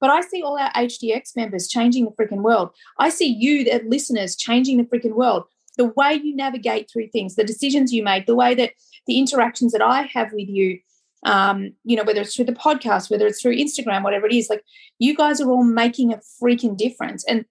but 0.00 0.10
I 0.10 0.22
see 0.22 0.42
all 0.42 0.58
our 0.58 0.72
HDX 0.72 1.36
members 1.36 1.68
changing 1.68 2.04
the 2.04 2.10
freaking 2.10 2.42
world. 2.42 2.70
I 2.98 3.10
see 3.10 3.28
you, 3.28 3.62
the 3.62 3.80
listeners, 3.86 4.34
changing 4.34 4.78
the 4.78 4.82
freaking 4.82 5.14
world. 5.14 5.44
The 5.78 5.92
way 5.96 6.14
you 6.14 6.34
navigate 6.34 6.90
through 6.90 7.10
things, 7.10 7.36
the 7.36 7.44
decisions 7.44 7.92
you 7.92 8.02
make, 8.02 8.26
the 8.26 8.34
way 8.34 8.56
that 8.56 8.72
the 9.06 9.20
interactions 9.20 9.70
that 9.70 9.82
I 9.82 10.02
have 10.12 10.32
with 10.32 10.48
you, 10.48 10.80
um, 11.24 11.74
you 11.84 11.94
know, 11.94 12.02
whether 12.02 12.22
it's 12.22 12.34
through 12.34 12.46
the 12.46 12.52
podcast, 12.52 13.08
whether 13.08 13.28
it's 13.28 13.40
through 13.40 13.56
Instagram, 13.56 14.02
whatever 14.02 14.26
it 14.26 14.32
is, 14.32 14.50
like 14.50 14.64
you 14.98 15.14
guys 15.14 15.40
are 15.40 15.48
all 15.48 15.62
making 15.62 16.12
a 16.12 16.18
freaking 16.42 16.76
difference. 16.76 17.24
And, 17.28 17.44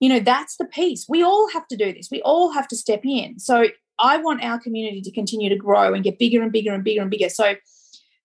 you 0.00 0.08
know, 0.08 0.20
that's 0.20 0.56
the 0.56 0.64
piece. 0.64 1.04
We 1.06 1.22
all 1.22 1.50
have 1.50 1.68
to 1.68 1.76
do 1.76 1.92
this. 1.92 2.08
We 2.10 2.22
all 2.22 2.52
have 2.52 2.66
to 2.68 2.76
step 2.76 3.02
in. 3.04 3.38
So 3.38 3.66
I 3.98 4.16
want 4.18 4.42
our 4.42 4.58
community 4.58 5.00
to 5.02 5.10
continue 5.10 5.48
to 5.48 5.56
grow 5.56 5.94
and 5.94 6.04
get 6.04 6.18
bigger 6.18 6.42
and 6.42 6.52
bigger 6.52 6.72
and 6.72 6.84
bigger 6.84 7.02
and 7.02 7.10
bigger. 7.10 7.28
So 7.28 7.54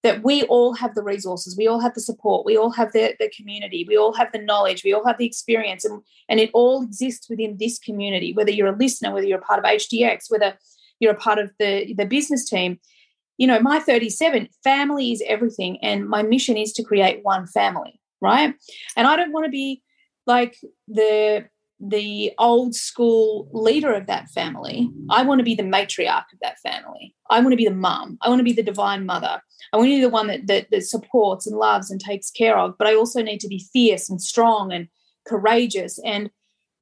that 0.03 0.23
we 0.23 0.43
all 0.43 0.73
have 0.73 0.93
the 0.95 1.03
resources, 1.03 1.57
we 1.57 1.67
all 1.67 1.79
have 1.79 1.93
the 1.93 1.99
support, 1.99 2.45
we 2.45 2.55
all 2.55 2.69
have 2.69 2.93
the, 2.93 3.15
the 3.19 3.29
community, 3.35 3.83
we 3.87 3.97
all 3.97 4.13
have 4.13 4.31
the 4.31 4.39
knowledge, 4.39 4.83
we 4.83 4.93
all 4.93 5.05
have 5.05 5.17
the 5.17 5.25
experience, 5.25 5.83
and, 5.83 6.01
and 6.29 6.39
it 6.39 6.51
all 6.53 6.83
exists 6.83 7.27
within 7.29 7.57
this 7.57 7.79
community, 7.79 8.31
whether 8.31 8.51
you're 8.51 8.73
a 8.73 8.77
listener, 8.77 9.11
whether 9.11 9.25
you're 9.25 9.39
a 9.39 9.41
part 9.41 9.59
of 9.59 9.65
HDX, 9.65 10.29
whether 10.29 10.57
you're 10.99 11.13
a 11.13 11.17
part 11.17 11.39
of 11.39 11.51
the, 11.59 11.93
the 11.95 12.05
business 12.05 12.47
team, 12.47 12.79
you 13.37 13.47
know, 13.47 13.59
my 13.59 13.79
37, 13.79 14.49
family 14.63 15.11
is 15.11 15.23
everything. 15.27 15.77
And 15.83 16.07
my 16.07 16.23
mission 16.23 16.57
is 16.57 16.73
to 16.73 16.83
create 16.83 17.23
one 17.23 17.47
family, 17.47 17.99
right? 18.19 18.53
And 18.95 19.07
I 19.07 19.15
don't 19.15 19.31
want 19.31 19.45
to 19.45 19.51
be 19.51 19.83
like 20.25 20.57
the 20.87 21.45
the 21.79 22.31
old 22.39 22.73
school 22.73 23.49
leader 23.53 23.93
of 23.93 24.07
that 24.07 24.29
family. 24.29 24.89
I 25.09 25.23
want 25.23 25.39
to 25.39 25.43
be 25.43 25.55
the 25.55 25.63
matriarch 25.63 26.25
of 26.33 26.39
that 26.41 26.59
family. 26.59 27.15
I 27.29 27.39
want 27.39 27.51
to 27.51 27.57
be 27.57 27.67
the 27.67 27.75
mum. 27.75 28.17
I 28.21 28.29
want 28.29 28.39
to 28.39 28.43
be 28.43 28.53
the 28.53 28.63
divine 28.63 29.05
mother. 29.05 29.41
I 29.71 29.77
want 29.77 29.87
to 29.87 29.95
be 29.95 30.01
the 30.01 30.09
one 30.09 30.27
that, 30.27 30.47
that, 30.47 30.71
that 30.71 30.83
supports 30.83 31.45
and 31.45 31.57
loves 31.57 31.91
and 31.91 31.99
takes 31.99 32.31
care 32.31 32.57
of. 32.57 32.75
But 32.79 32.87
I 32.87 32.95
also 32.95 33.21
need 33.21 33.39
to 33.41 33.47
be 33.47 33.67
fierce 33.71 34.09
and 34.09 34.21
strong 34.21 34.71
and 34.73 34.87
courageous. 35.27 35.99
And 36.03 36.31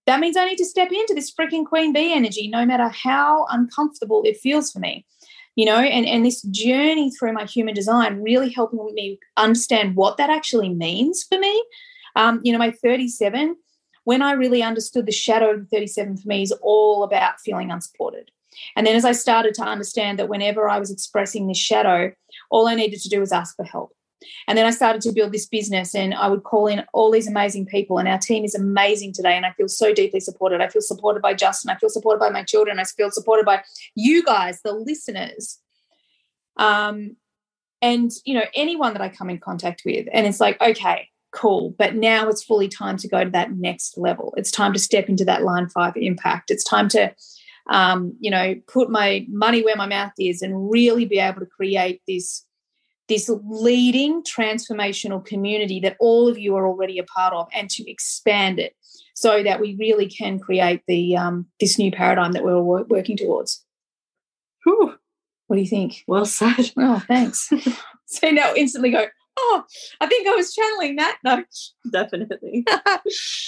that 0.05 0.19
means 0.19 0.37
I 0.37 0.45
need 0.45 0.57
to 0.59 0.65
step 0.65 0.91
into 0.91 1.13
this 1.13 1.33
freaking 1.33 1.65
queen 1.65 1.91
bee 1.91 2.13
energy, 2.13 2.47
no 2.47 2.65
matter 2.65 2.87
how 2.87 3.47
uncomfortable 3.49 4.21
it 4.23 4.37
feels 4.37 4.71
for 4.71 4.79
me 4.79 5.05
you 5.55 5.65
know 5.65 5.77
and 5.77 6.05
and 6.05 6.25
this 6.25 6.41
journey 6.43 7.09
through 7.11 7.33
my 7.33 7.45
human 7.45 7.73
design 7.73 8.21
really 8.21 8.49
helping 8.49 8.93
me 8.93 9.17
understand 9.37 9.95
what 9.95 10.17
that 10.17 10.29
actually 10.29 10.69
means 10.69 11.23
for 11.23 11.39
me 11.39 11.65
um, 12.15 12.39
you 12.43 12.51
know 12.51 12.59
my 12.59 12.71
37 12.71 13.55
when 14.05 14.21
i 14.21 14.31
really 14.31 14.63
understood 14.63 15.05
the 15.05 15.11
shadow 15.11 15.51
of 15.51 15.59
the 15.59 15.65
37 15.65 16.17
for 16.17 16.27
me 16.27 16.41
is 16.41 16.53
all 16.61 17.03
about 17.03 17.39
feeling 17.41 17.69
unsupported 17.69 18.31
and 18.75 18.87
then 18.87 18.95
as 18.95 19.05
i 19.05 19.11
started 19.11 19.53
to 19.53 19.63
understand 19.63 20.17
that 20.17 20.29
whenever 20.29 20.69
i 20.69 20.79
was 20.79 20.89
expressing 20.89 21.47
this 21.47 21.57
shadow 21.57 22.11
all 22.49 22.67
i 22.67 22.73
needed 22.75 23.01
to 23.01 23.09
do 23.09 23.19
was 23.19 23.31
ask 23.31 23.55
for 23.55 23.65
help 23.65 23.91
and 24.47 24.57
then 24.57 24.65
I 24.65 24.71
started 24.71 25.01
to 25.03 25.11
build 25.11 25.31
this 25.31 25.45
business 25.45 25.95
and 25.95 26.13
I 26.13 26.27
would 26.27 26.43
call 26.43 26.67
in 26.67 26.83
all 26.93 27.11
these 27.11 27.27
amazing 27.27 27.65
people. 27.65 27.97
And 27.97 28.07
our 28.07 28.17
team 28.17 28.43
is 28.43 28.55
amazing 28.55 29.13
today. 29.13 29.35
And 29.35 29.45
I 29.45 29.51
feel 29.51 29.67
so 29.67 29.93
deeply 29.93 30.19
supported. 30.19 30.61
I 30.61 30.67
feel 30.67 30.81
supported 30.81 31.21
by 31.21 31.33
Justin. 31.33 31.69
I 31.69 31.77
feel 31.77 31.89
supported 31.89 32.19
by 32.19 32.29
my 32.29 32.43
children. 32.43 32.79
I 32.79 32.83
feel 32.83 33.11
supported 33.11 33.45
by 33.45 33.63
you 33.95 34.23
guys, 34.23 34.61
the 34.61 34.73
listeners. 34.73 35.59
Um, 36.57 37.17
and, 37.81 38.11
you 38.23 38.33
know, 38.33 38.45
anyone 38.53 38.93
that 38.93 39.01
I 39.01 39.09
come 39.09 39.29
in 39.29 39.39
contact 39.39 39.83
with. 39.85 40.07
And 40.11 40.25
it's 40.25 40.39
like, 40.39 40.59
okay, 40.61 41.09
cool. 41.35 41.75
But 41.77 41.95
now 41.95 42.27
it's 42.29 42.43
fully 42.43 42.67
time 42.67 42.97
to 42.97 43.07
go 43.07 43.23
to 43.23 43.29
that 43.31 43.51
next 43.51 43.97
level. 43.97 44.33
It's 44.37 44.51
time 44.51 44.73
to 44.73 44.79
step 44.79 45.09
into 45.09 45.25
that 45.25 45.43
line 45.43 45.69
five 45.69 45.93
impact. 45.95 46.49
It's 46.49 46.63
time 46.63 46.87
to, 46.89 47.13
um, 47.69 48.15
you 48.19 48.31
know, 48.31 48.55
put 48.67 48.89
my 48.89 49.25
money 49.29 49.63
where 49.63 49.75
my 49.75 49.85
mouth 49.85 50.13
is 50.17 50.41
and 50.41 50.69
really 50.69 51.05
be 51.05 51.19
able 51.19 51.41
to 51.41 51.45
create 51.45 52.01
this 52.07 52.43
this 53.07 53.29
leading 53.47 54.23
transformational 54.23 55.23
community 55.23 55.79
that 55.79 55.95
all 55.99 56.27
of 56.27 56.39
you 56.39 56.55
are 56.55 56.65
already 56.67 56.97
a 56.97 57.03
part 57.03 57.33
of 57.33 57.47
and 57.53 57.69
to 57.69 57.87
expand 57.87 58.57
it 58.57 58.75
so 59.13 59.43
that 59.43 59.59
we 59.59 59.75
really 59.79 60.07
can 60.07 60.39
create 60.39 60.81
the 60.87 61.15
um, 61.15 61.45
this 61.59 61.77
new 61.77 61.91
paradigm 61.91 62.31
that 62.31 62.43
we're 62.43 62.55
all 62.55 62.83
working 62.89 63.15
towards. 63.15 63.63
Whew. 64.63 64.95
What 65.47 65.57
do 65.57 65.61
you 65.61 65.67
think? 65.67 66.03
Well 66.07 66.25
said. 66.25 66.71
Oh, 66.77 67.03
thanks. 67.07 67.51
so 68.07 68.31
now 68.31 68.53
instantly 68.55 68.91
go, 68.91 69.05
oh, 69.37 69.63
I 70.01 70.07
think 70.07 70.27
I 70.27 70.35
was 70.35 70.53
channeling 70.53 70.95
that. 70.97 71.17
No. 71.23 71.43
Definitely. 71.91 72.65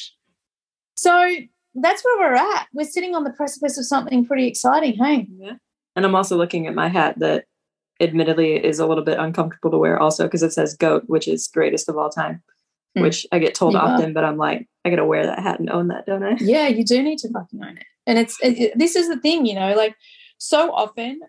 so 0.95 1.35
that's 1.75 2.03
where 2.03 2.19
we're 2.19 2.35
at. 2.35 2.67
We're 2.73 2.85
sitting 2.85 3.15
on 3.15 3.23
the 3.23 3.31
precipice 3.31 3.77
of 3.77 3.85
something 3.85 4.25
pretty 4.25 4.47
exciting, 4.47 4.95
hey? 4.95 5.27
Yeah. 5.37 5.53
And 5.95 6.05
I'm 6.05 6.15
also 6.15 6.37
looking 6.37 6.67
at 6.67 6.75
my 6.75 6.87
hat 6.87 7.19
that 7.19 7.45
admittedly 7.99 8.63
is 8.63 8.79
a 8.79 8.85
little 8.85 9.03
bit 9.03 9.19
uncomfortable 9.19 9.71
to 9.71 9.77
wear 9.77 9.99
also 9.99 10.25
because 10.25 10.43
it 10.43 10.53
says 10.53 10.75
goat 10.75 11.03
which 11.07 11.27
is 11.27 11.47
greatest 11.47 11.89
of 11.89 11.97
all 11.97 12.09
time 12.09 12.43
hmm. 12.95 13.01
which 13.01 13.25
i 13.31 13.39
get 13.39 13.55
told 13.55 13.75
often 13.75 14.13
but 14.13 14.23
i'm 14.23 14.37
like 14.37 14.67
i 14.85 14.89
gotta 14.89 15.05
wear 15.05 15.25
that 15.25 15.39
hat 15.39 15.59
and 15.59 15.69
own 15.71 15.87
that 15.87 16.05
don't 16.05 16.23
i 16.23 16.35
yeah 16.39 16.67
you 16.67 16.85
do 16.85 17.01
need 17.01 17.17
to 17.17 17.29
fucking 17.31 17.63
own 17.63 17.77
it 17.77 17.85
and 18.05 18.19
it's 18.19 18.37
it, 18.43 18.57
it, 18.59 18.77
this 18.77 18.95
is 18.95 19.07
the 19.07 19.19
thing 19.19 19.45
you 19.45 19.55
know 19.55 19.73
like 19.73 19.95
so 20.37 20.71
often 20.73 21.19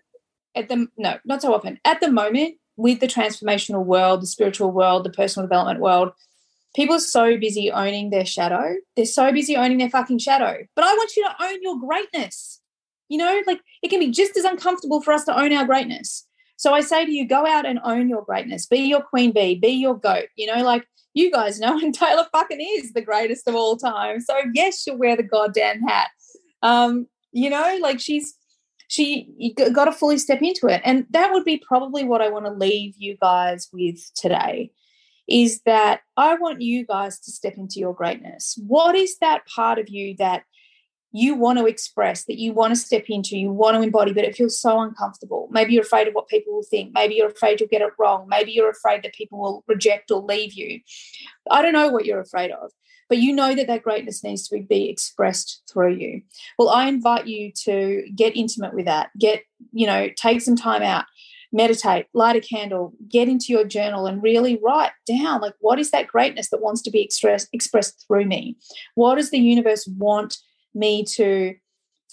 at 0.55 0.69
the 0.69 0.87
no 0.97 1.17
not 1.25 1.41
so 1.41 1.53
often 1.53 1.79
at 1.85 1.99
the 2.01 2.11
moment 2.11 2.55
with 2.79 2.99
the 2.99 3.07
transformational 3.07 3.85
world 3.85 4.21
the 4.21 4.27
spiritual 4.27 4.71
world 4.71 5.03
the 5.03 5.09
personal 5.09 5.47
development 5.47 5.79
world 5.79 6.11
people 6.75 6.95
are 6.95 6.99
so 6.99 7.37
busy 7.37 7.71
owning 7.71 8.09
their 8.09 8.25
shadow 8.25 8.75
they're 8.95 9.05
so 9.05 9.31
busy 9.31 9.55
owning 9.55 9.77
their 9.77 9.89
fucking 9.89 10.19
shadow 10.19 10.57
but 10.75 10.85
i 10.85 10.93
want 10.93 11.15
you 11.15 11.23
to 11.23 11.43
own 11.43 11.61
your 11.61 11.79
greatness 11.79 12.61
you 13.09 13.17
know 13.17 13.41
like 13.45 13.59
it 13.83 13.89
can 13.89 13.99
be 13.99 14.09
just 14.09 14.37
as 14.37 14.43
uncomfortable 14.43 15.01
for 15.01 15.13
us 15.13 15.25
to 15.25 15.37
own 15.37 15.53
our 15.53 15.65
greatness 15.65 16.25
so 16.59 16.73
I 16.73 16.81
say 16.81 17.05
to 17.05 17.11
you, 17.11 17.25
go 17.25 17.47
out 17.47 17.65
and 17.65 17.79
own 17.85 18.09
your 18.09 18.21
greatness. 18.25 18.65
Be 18.65 18.79
your 18.79 19.01
queen 19.01 19.31
bee, 19.31 19.55
be 19.55 19.69
your 19.69 19.97
goat. 19.97 20.25
You 20.35 20.53
know, 20.53 20.61
like 20.61 20.85
you 21.13 21.31
guys 21.31 21.57
know, 21.57 21.79
and 21.81 21.95
Taylor 21.95 22.27
fucking 22.33 22.59
is 22.59 22.91
the 22.91 23.01
greatest 23.01 23.47
of 23.47 23.55
all 23.55 23.77
time. 23.77 24.19
So 24.19 24.37
yes, 24.53 24.81
she'll 24.81 24.97
wear 24.97 25.15
the 25.15 25.23
goddamn 25.23 25.81
hat. 25.81 26.09
Um, 26.61 27.07
you 27.31 27.49
know, 27.49 27.77
like 27.81 28.01
she's 28.01 28.35
she 28.89 29.53
got 29.71 29.85
to 29.85 29.91
fully 29.91 30.17
step 30.17 30.41
into 30.41 30.67
it. 30.67 30.81
And 30.83 31.05
that 31.11 31.31
would 31.31 31.45
be 31.45 31.57
probably 31.65 32.03
what 32.03 32.21
I 32.21 32.29
want 32.29 32.45
to 32.45 32.51
leave 32.51 32.95
you 32.97 33.15
guys 33.21 33.69
with 33.71 33.99
today 34.15 34.71
is 35.27 35.61
that 35.61 36.01
I 36.17 36.35
want 36.35 36.61
you 36.61 36.87
guys 36.87 37.19
to 37.19 37.31
step 37.31 37.53
into 37.55 37.79
your 37.79 37.93
greatness. 37.93 38.59
What 38.65 38.95
is 38.95 39.17
that 39.19 39.45
part 39.45 39.77
of 39.77 39.89
you 39.89 40.15
that 40.17 40.43
you 41.11 41.35
want 41.35 41.59
to 41.59 41.67
express, 41.67 42.25
that 42.25 42.39
you 42.39 42.51
want 42.51 42.71
to 42.71 42.79
step 42.79 43.05
into, 43.09 43.37
you 43.37 43.51
want 43.51 43.75
to 43.75 43.83
embody, 43.83 44.11
but 44.11 44.23
it 44.23 44.35
feels 44.35 44.59
so 44.59 44.79
uncomfortable. 44.79 45.47
Maybe 45.51 45.73
you're 45.73 45.83
afraid 45.83 46.07
of 46.07 46.15
what 46.15 46.27
people 46.27 46.53
will 46.53 46.63
think. 46.63 46.91
Maybe 46.93 47.13
you're 47.13 47.29
afraid 47.29 47.59
you'll 47.59 47.69
get 47.69 47.83
it 47.83 47.93
wrong. 47.99 48.27
Maybe 48.27 48.51
you're 48.51 48.71
afraid 48.71 49.03
that 49.03 49.13
people 49.13 49.39
will 49.39 49.63
reject 49.67 50.09
or 50.09 50.21
leave 50.21 50.53
you. 50.53 50.79
I 51.49 51.61
don't 51.61 51.73
know 51.73 51.89
what 51.89 52.05
you're 52.05 52.21
afraid 52.21 52.49
of, 52.49 52.71
but 53.09 53.17
you 53.17 53.33
know 53.33 53.55
that 53.55 53.67
that 53.67 53.83
greatness 53.83 54.23
needs 54.23 54.47
to 54.47 54.61
be 54.61 54.89
expressed 54.89 55.63
through 55.71 55.95
you. 55.95 56.21
Well, 56.57 56.69
I 56.69 56.87
invite 56.87 57.27
you 57.27 57.51
to 57.63 58.03
get 58.15 58.37
intimate 58.37 58.73
with 58.73 58.85
that. 58.85 59.09
Get, 59.17 59.43
you 59.71 59.87
know, 59.87 60.09
take 60.15 60.41
some 60.41 60.55
time 60.55 60.83
out 60.83 61.05
meditate, 61.51 62.07
light 62.13 62.35
a 62.35 62.41
candle, 62.41 62.93
get 63.09 63.27
into 63.27 63.47
your 63.49 63.63
journal 63.63 64.05
and 64.05 64.21
really 64.21 64.59
write 64.63 64.91
down 65.07 65.41
like 65.41 65.55
what 65.59 65.79
is 65.79 65.91
that 65.91 66.07
greatness 66.07 66.49
that 66.49 66.61
wants 66.61 66.81
to 66.83 66.91
be 66.91 67.01
expressed 67.01 67.49
expressed 67.53 68.05
through 68.07 68.25
me? 68.25 68.57
What 68.95 69.15
does 69.15 69.31
the 69.31 69.39
universe 69.39 69.87
want 69.97 70.37
me 70.73 71.03
to 71.05 71.55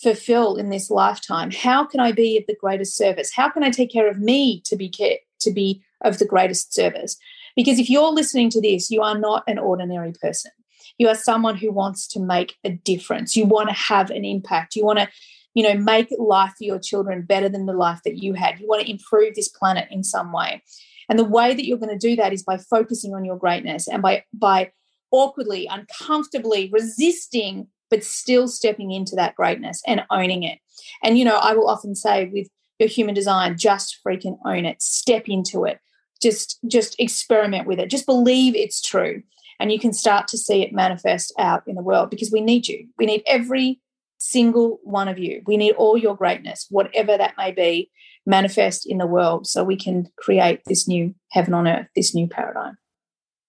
fulfill 0.02 0.56
in 0.56 0.70
this 0.70 0.90
lifetime? 0.90 1.50
How 1.50 1.84
can 1.84 2.00
I 2.00 2.12
be 2.12 2.38
of 2.38 2.44
the 2.46 2.56
greatest 2.58 2.96
service? 2.96 3.32
How 3.34 3.48
can 3.48 3.62
I 3.62 3.70
take 3.70 3.92
care 3.92 4.08
of 4.08 4.18
me 4.18 4.62
to 4.66 4.76
be 4.76 4.88
care, 4.88 5.18
to 5.40 5.50
be 5.52 5.82
of 6.02 6.18
the 6.18 6.26
greatest 6.26 6.74
service? 6.74 7.16
Because 7.54 7.78
if 7.78 7.88
you're 7.88 8.12
listening 8.12 8.50
to 8.50 8.60
this, 8.60 8.90
you 8.90 9.02
are 9.02 9.18
not 9.18 9.42
an 9.46 9.58
ordinary 9.58 10.12
person. 10.12 10.50
You 10.98 11.08
are 11.08 11.14
someone 11.14 11.56
who 11.56 11.72
wants 11.72 12.06
to 12.08 12.20
make 12.20 12.56
a 12.64 12.70
difference. 12.70 13.36
You 13.36 13.44
want 13.44 13.68
to 13.68 13.74
have 13.74 14.10
an 14.10 14.24
impact. 14.24 14.76
You 14.76 14.84
want 14.84 14.98
to 14.98 15.08
you 15.54 15.62
know 15.62 15.74
make 15.74 16.08
life 16.18 16.54
for 16.58 16.64
your 16.64 16.78
children 16.78 17.22
better 17.22 17.48
than 17.48 17.66
the 17.66 17.72
life 17.72 18.00
that 18.04 18.22
you 18.22 18.34
had. 18.34 18.60
You 18.60 18.68
want 18.68 18.82
to 18.82 18.90
improve 18.90 19.34
this 19.34 19.48
planet 19.48 19.88
in 19.90 20.04
some 20.04 20.32
way. 20.32 20.62
And 21.08 21.18
the 21.18 21.24
way 21.24 21.54
that 21.54 21.66
you're 21.66 21.78
going 21.78 21.96
to 21.96 22.08
do 22.08 22.16
that 22.16 22.32
is 22.32 22.42
by 22.42 22.58
focusing 22.58 23.14
on 23.14 23.24
your 23.24 23.38
greatness 23.38 23.88
and 23.88 24.02
by 24.02 24.24
by 24.32 24.72
awkwardly 25.10 25.66
uncomfortably 25.66 26.68
resisting 26.72 27.68
but 27.88 28.02
still 28.02 28.48
stepping 28.48 28.90
into 28.90 29.14
that 29.14 29.36
greatness 29.36 29.80
and 29.86 30.04
owning 30.10 30.42
it. 30.42 30.58
And 31.02 31.18
you 31.18 31.24
know 31.24 31.36
i 31.36 31.54
will 31.54 31.68
often 31.68 31.94
say 31.94 32.26
with 32.32 32.48
your 32.78 32.88
human 32.88 33.14
design 33.14 33.56
just 33.56 33.98
freaking 34.06 34.38
own 34.44 34.66
it. 34.66 34.82
Step 34.82 35.28
into 35.28 35.64
it. 35.64 35.80
Just 36.20 36.58
just 36.66 36.96
experiment 36.98 37.66
with 37.66 37.78
it. 37.78 37.90
Just 37.90 38.06
believe 38.06 38.54
it's 38.54 38.82
true 38.82 39.22
and 39.58 39.72
you 39.72 39.78
can 39.78 39.92
start 39.92 40.28
to 40.28 40.38
see 40.38 40.62
it 40.62 40.72
manifest 40.72 41.32
out 41.38 41.62
in 41.66 41.74
the 41.74 41.82
world 41.82 42.10
because 42.10 42.30
we 42.30 42.40
need 42.40 42.68
you 42.68 42.86
we 42.98 43.06
need 43.06 43.22
every 43.26 43.80
single 44.18 44.80
one 44.82 45.08
of 45.08 45.18
you. 45.18 45.42
We 45.46 45.56
need 45.56 45.72
all 45.72 45.96
your 45.96 46.16
greatness, 46.16 46.66
whatever 46.70 47.16
that 47.16 47.34
may 47.36 47.52
be, 47.52 47.90
manifest 48.24 48.86
in 48.86 48.98
the 48.98 49.06
world 49.06 49.46
so 49.46 49.62
we 49.62 49.76
can 49.76 50.10
create 50.16 50.62
this 50.66 50.88
new 50.88 51.14
heaven 51.30 51.54
on 51.54 51.68
earth, 51.68 51.86
this 51.94 52.14
new 52.14 52.26
paradigm. 52.26 52.76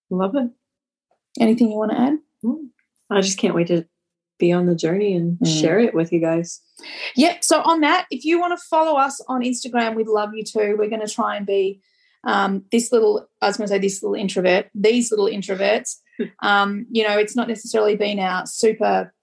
Love 0.09 0.35
it. 0.35 0.49
Anything 1.39 1.71
you 1.71 1.77
want 1.77 1.91
to 1.91 1.99
add? 1.99 2.17
Mm. 2.43 2.69
I 3.09 3.21
just 3.21 3.37
can't 3.37 3.55
wait 3.55 3.67
to 3.67 3.85
be 4.39 4.51
on 4.51 4.65
the 4.67 4.75
journey 4.75 5.15
and 5.15 5.37
mm. 5.39 5.61
share 5.61 5.79
it 5.79 5.93
with 5.93 6.11
you 6.11 6.19
guys. 6.19 6.61
Yeah. 7.15 7.37
So, 7.41 7.61
on 7.63 7.81
that, 7.81 8.05
if 8.11 8.23
you 8.23 8.39
want 8.39 8.57
to 8.57 8.65
follow 8.65 8.97
us 8.97 9.21
on 9.27 9.41
Instagram, 9.41 9.95
we'd 9.95 10.07
love 10.07 10.33
you 10.33 10.43
to. 10.43 10.75
We're 10.75 10.89
going 10.89 11.05
to 11.05 11.11
try 11.11 11.35
and 11.35 11.45
be 11.45 11.81
um, 12.23 12.63
this 12.71 12.91
little, 12.91 13.27
I 13.41 13.47
was 13.47 13.57
going 13.57 13.67
to 13.67 13.73
say 13.73 13.79
this 13.79 14.01
little 14.01 14.15
introvert, 14.15 14.67
these 14.73 15.11
little 15.11 15.27
introverts. 15.27 15.97
um, 16.41 16.85
you 16.91 17.07
know, 17.07 17.17
it's 17.17 17.35
not 17.35 17.47
necessarily 17.47 17.95
been 17.95 18.19
our 18.19 18.45
super 18.45 19.13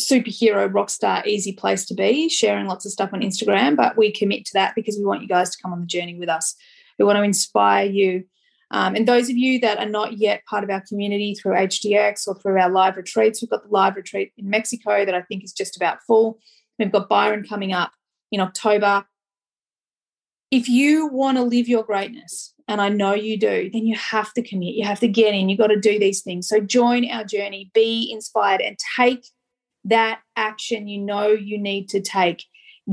superhero 0.00 0.72
rock 0.72 0.88
star 0.88 1.22
easy 1.26 1.52
place 1.52 1.84
to 1.84 1.94
be 1.94 2.28
sharing 2.28 2.66
lots 2.66 2.86
of 2.86 2.92
stuff 2.92 3.10
on 3.12 3.20
instagram 3.20 3.76
but 3.76 3.96
we 3.96 4.10
commit 4.10 4.44
to 4.44 4.52
that 4.54 4.74
because 4.74 4.96
we 4.96 5.04
want 5.04 5.20
you 5.20 5.28
guys 5.28 5.50
to 5.50 5.62
come 5.62 5.72
on 5.72 5.80
the 5.80 5.86
journey 5.86 6.14
with 6.18 6.28
us. 6.28 6.54
We 6.98 7.04
want 7.04 7.16
to 7.16 7.22
inspire 7.22 7.86
you. 7.86 8.24
Um, 8.70 8.94
and 8.94 9.06
those 9.06 9.28
of 9.28 9.36
you 9.36 9.60
that 9.60 9.78
are 9.78 9.88
not 9.88 10.14
yet 10.18 10.44
part 10.46 10.64
of 10.64 10.70
our 10.70 10.82
community 10.88 11.34
through 11.34 11.52
hdx 11.52 12.26
or 12.26 12.34
through 12.34 12.58
our 12.58 12.70
live 12.70 12.96
retreats 12.96 13.42
we've 13.42 13.50
got 13.50 13.64
the 13.64 13.68
live 13.68 13.96
retreat 13.96 14.32
in 14.38 14.48
mexico 14.48 15.04
that 15.04 15.14
i 15.14 15.20
think 15.20 15.44
is 15.44 15.52
just 15.52 15.76
about 15.76 16.02
full. 16.06 16.38
We've 16.78 16.90
got 16.90 17.10
byron 17.10 17.44
coming 17.46 17.74
up 17.74 17.92
in 18.30 18.40
october 18.40 19.04
if 20.52 20.68
you 20.68 21.06
want 21.06 21.38
to 21.38 21.42
live 21.42 21.66
your 21.66 21.82
greatness 21.82 22.52
and 22.68 22.80
I 22.80 22.90
know 22.90 23.14
you 23.14 23.38
do, 23.38 23.70
then 23.72 23.86
you 23.86 23.96
have 23.96 24.34
to 24.34 24.42
commit. 24.42 24.74
You 24.74 24.84
have 24.84 25.00
to 25.00 25.08
get 25.08 25.34
in. 25.34 25.48
You've 25.48 25.58
got 25.58 25.68
to 25.68 25.80
do 25.80 25.98
these 25.98 26.20
things. 26.20 26.46
So 26.46 26.60
join 26.60 27.10
our 27.10 27.24
journey, 27.24 27.70
be 27.72 28.10
inspired, 28.12 28.60
and 28.60 28.76
take 28.96 29.26
that 29.84 30.20
action 30.36 30.88
you 30.88 31.00
know 31.00 31.28
you 31.28 31.58
need 31.58 31.88
to 31.88 32.02
take. 32.02 32.44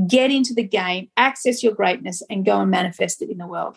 Get 0.08 0.30
into 0.30 0.54
the 0.54 0.62
game, 0.62 1.10
access 1.18 1.62
your 1.62 1.74
greatness, 1.74 2.22
and 2.30 2.46
go 2.46 2.60
and 2.60 2.70
manifest 2.70 3.20
it 3.20 3.30
in 3.30 3.36
the 3.36 3.46
world. 3.46 3.76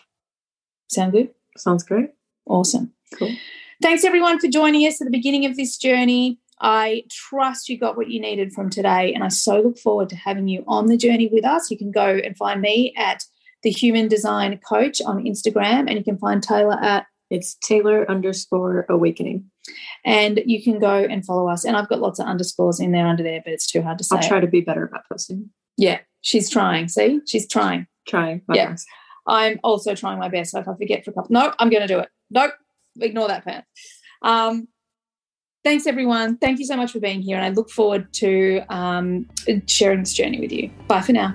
Sound 0.90 1.12
good? 1.12 1.30
Sounds 1.58 1.84
great. 1.84 2.10
Awesome. 2.46 2.90
Cool. 3.18 3.36
Thanks 3.82 4.04
everyone 4.04 4.38
for 4.38 4.48
joining 4.48 4.86
us 4.88 5.00
at 5.02 5.04
the 5.04 5.10
beginning 5.10 5.44
of 5.44 5.56
this 5.56 5.76
journey. 5.76 6.38
I 6.58 7.02
trust 7.10 7.68
you 7.68 7.78
got 7.78 7.98
what 7.98 8.08
you 8.08 8.18
needed 8.18 8.54
from 8.54 8.70
today, 8.70 9.12
and 9.12 9.22
I 9.22 9.28
so 9.28 9.60
look 9.60 9.78
forward 9.78 10.08
to 10.08 10.16
having 10.16 10.48
you 10.48 10.64
on 10.66 10.86
the 10.86 10.96
journey 10.96 11.28
with 11.30 11.44
us. 11.44 11.70
You 11.70 11.76
can 11.76 11.90
go 11.90 12.06
and 12.06 12.34
find 12.34 12.62
me 12.62 12.94
at 12.96 13.24
the 13.64 13.70
Human 13.70 14.06
Design 14.06 14.58
Coach 14.58 15.02
on 15.02 15.24
Instagram, 15.24 15.88
and 15.88 15.98
you 15.98 16.04
can 16.04 16.18
find 16.18 16.42
Taylor 16.42 16.78
at 16.80 17.06
it's 17.30 17.56
Taylor 17.56 18.08
underscore 18.08 18.86
awakening. 18.88 19.50
And 20.04 20.40
you 20.44 20.62
can 20.62 20.78
go 20.78 20.98
and 20.98 21.24
follow 21.24 21.48
us. 21.48 21.64
And 21.64 21.76
I've 21.76 21.88
got 21.88 22.00
lots 22.00 22.20
of 22.20 22.26
underscores 22.26 22.78
in 22.78 22.92
there 22.92 23.06
under 23.06 23.22
there, 23.22 23.40
but 23.42 23.52
it's 23.52 23.66
too 23.66 23.82
hard 23.82 23.98
to 23.98 24.04
say. 24.04 24.16
I'll 24.16 24.28
try 24.28 24.40
to 24.40 24.46
be 24.46 24.60
better 24.60 24.84
about 24.84 25.08
posting. 25.10 25.50
Yeah, 25.76 26.00
she's 26.20 26.50
trying. 26.50 26.88
See, 26.88 27.20
she's 27.26 27.48
trying. 27.48 27.86
Trying. 28.06 28.42
yeah. 28.52 28.70
Best. 28.70 28.86
I'm 29.26 29.58
also 29.64 29.94
trying 29.94 30.18
my 30.18 30.28
best. 30.28 30.52
So 30.52 30.60
if 30.60 30.68
I 30.68 30.74
forget 30.74 31.04
for 31.04 31.10
a 31.10 31.14
couple, 31.14 31.32
no, 31.32 31.52
I'm 31.58 31.70
going 31.70 31.80
to 31.80 31.88
do 31.88 31.98
it. 31.98 32.10
Nope, 32.30 32.52
ignore 33.00 33.28
that 33.28 33.44
part. 33.44 33.64
Um, 34.22 34.68
thanks, 35.64 35.86
everyone. 35.86 36.36
Thank 36.36 36.58
you 36.58 36.66
so 36.66 36.76
much 36.76 36.92
for 36.92 37.00
being 37.00 37.22
here. 37.22 37.36
And 37.36 37.44
I 37.44 37.48
look 37.48 37.70
forward 37.70 38.12
to 38.14 38.60
um, 38.68 39.26
sharing 39.66 40.00
this 40.00 40.12
journey 40.12 40.40
with 40.40 40.52
you. 40.52 40.70
Bye 40.88 41.00
for 41.00 41.12
now. 41.12 41.34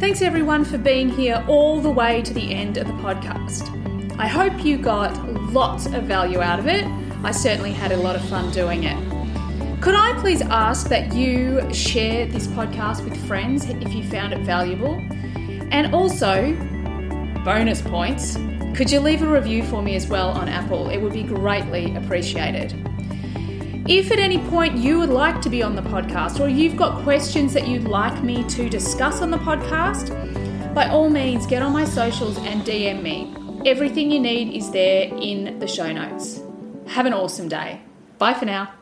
Thanks 0.00 0.22
everyone 0.22 0.64
for 0.64 0.78
being 0.78 1.10
here 1.10 1.44
all 1.46 1.78
the 1.78 1.90
way 1.90 2.22
to 2.22 2.32
the 2.32 2.54
end 2.54 2.78
of 2.78 2.86
the 2.86 2.92
podcast. 2.94 3.68
I 4.18 4.28
hope 4.28 4.64
you 4.64 4.78
got 4.78 5.14
lots 5.52 5.84
of 5.84 6.04
value 6.04 6.40
out 6.40 6.58
of 6.58 6.66
it. 6.66 6.86
I 7.22 7.32
certainly 7.32 7.72
had 7.72 7.92
a 7.92 7.98
lot 7.98 8.16
of 8.16 8.26
fun 8.30 8.50
doing 8.50 8.84
it. 8.84 8.96
Could 9.82 9.94
I 9.94 10.18
please 10.18 10.40
ask 10.40 10.88
that 10.88 11.12
you 11.12 11.70
share 11.74 12.24
this 12.24 12.46
podcast 12.46 13.04
with 13.04 13.14
friends 13.26 13.66
if 13.68 13.92
you 13.92 14.02
found 14.02 14.32
it 14.32 14.40
valuable? 14.40 14.94
And 15.70 15.94
also, 15.94 16.54
bonus 17.44 17.82
points, 17.82 18.38
could 18.74 18.90
you 18.90 19.00
leave 19.00 19.20
a 19.20 19.28
review 19.28 19.62
for 19.64 19.82
me 19.82 19.96
as 19.96 20.06
well 20.06 20.30
on 20.30 20.48
Apple? 20.48 20.88
It 20.88 20.96
would 21.02 21.12
be 21.12 21.24
greatly 21.24 21.94
appreciated. 21.94 22.72
If 23.90 24.12
at 24.12 24.20
any 24.20 24.38
point 24.38 24.76
you 24.76 25.00
would 25.00 25.08
like 25.08 25.42
to 25.42 25.50
be 25.50 25.64
on 25.64 25.74
the 25.74 25.82
podcast 25.82 26.38
or 26.38 26.48
you've 26.48 26.76
got 26.76 27.02
questions 27.02 27.52
that 27.54 27.66
you'd 27.66 27.88
like 27.88 28.22
me 28.22 28.44
to 28.50 28.68
discuss 28.70 29.20
on 29.20 29.32
the 29.32 29.38
podcast, 29.38 30.14
by 30.72 30.86
all 30.86 31.10
means 31.10 31.44
get 31.44 31.60
on 31.60 31.72
my 31.72 31.84
socials 31.84 32.38
and 32.38 32.62
DM 32.62 33.02
me. 33.02 33.34
Everything 33.68 34.12
you 34.12 34.20
need 34.20 34.56
is 34.56 34.70
there 34.70 35.12
in 35.12 35.58
the 35.58 35.66
show 35.66 35.90
notes. 35.90 36.40
Have 36.86 37.06
an 37.06 37.12
awesome 37.12 37.48
day. 37.48 37.80
Bye 38.18 38.34
for 38.34 38.44
now. 38.44 38.72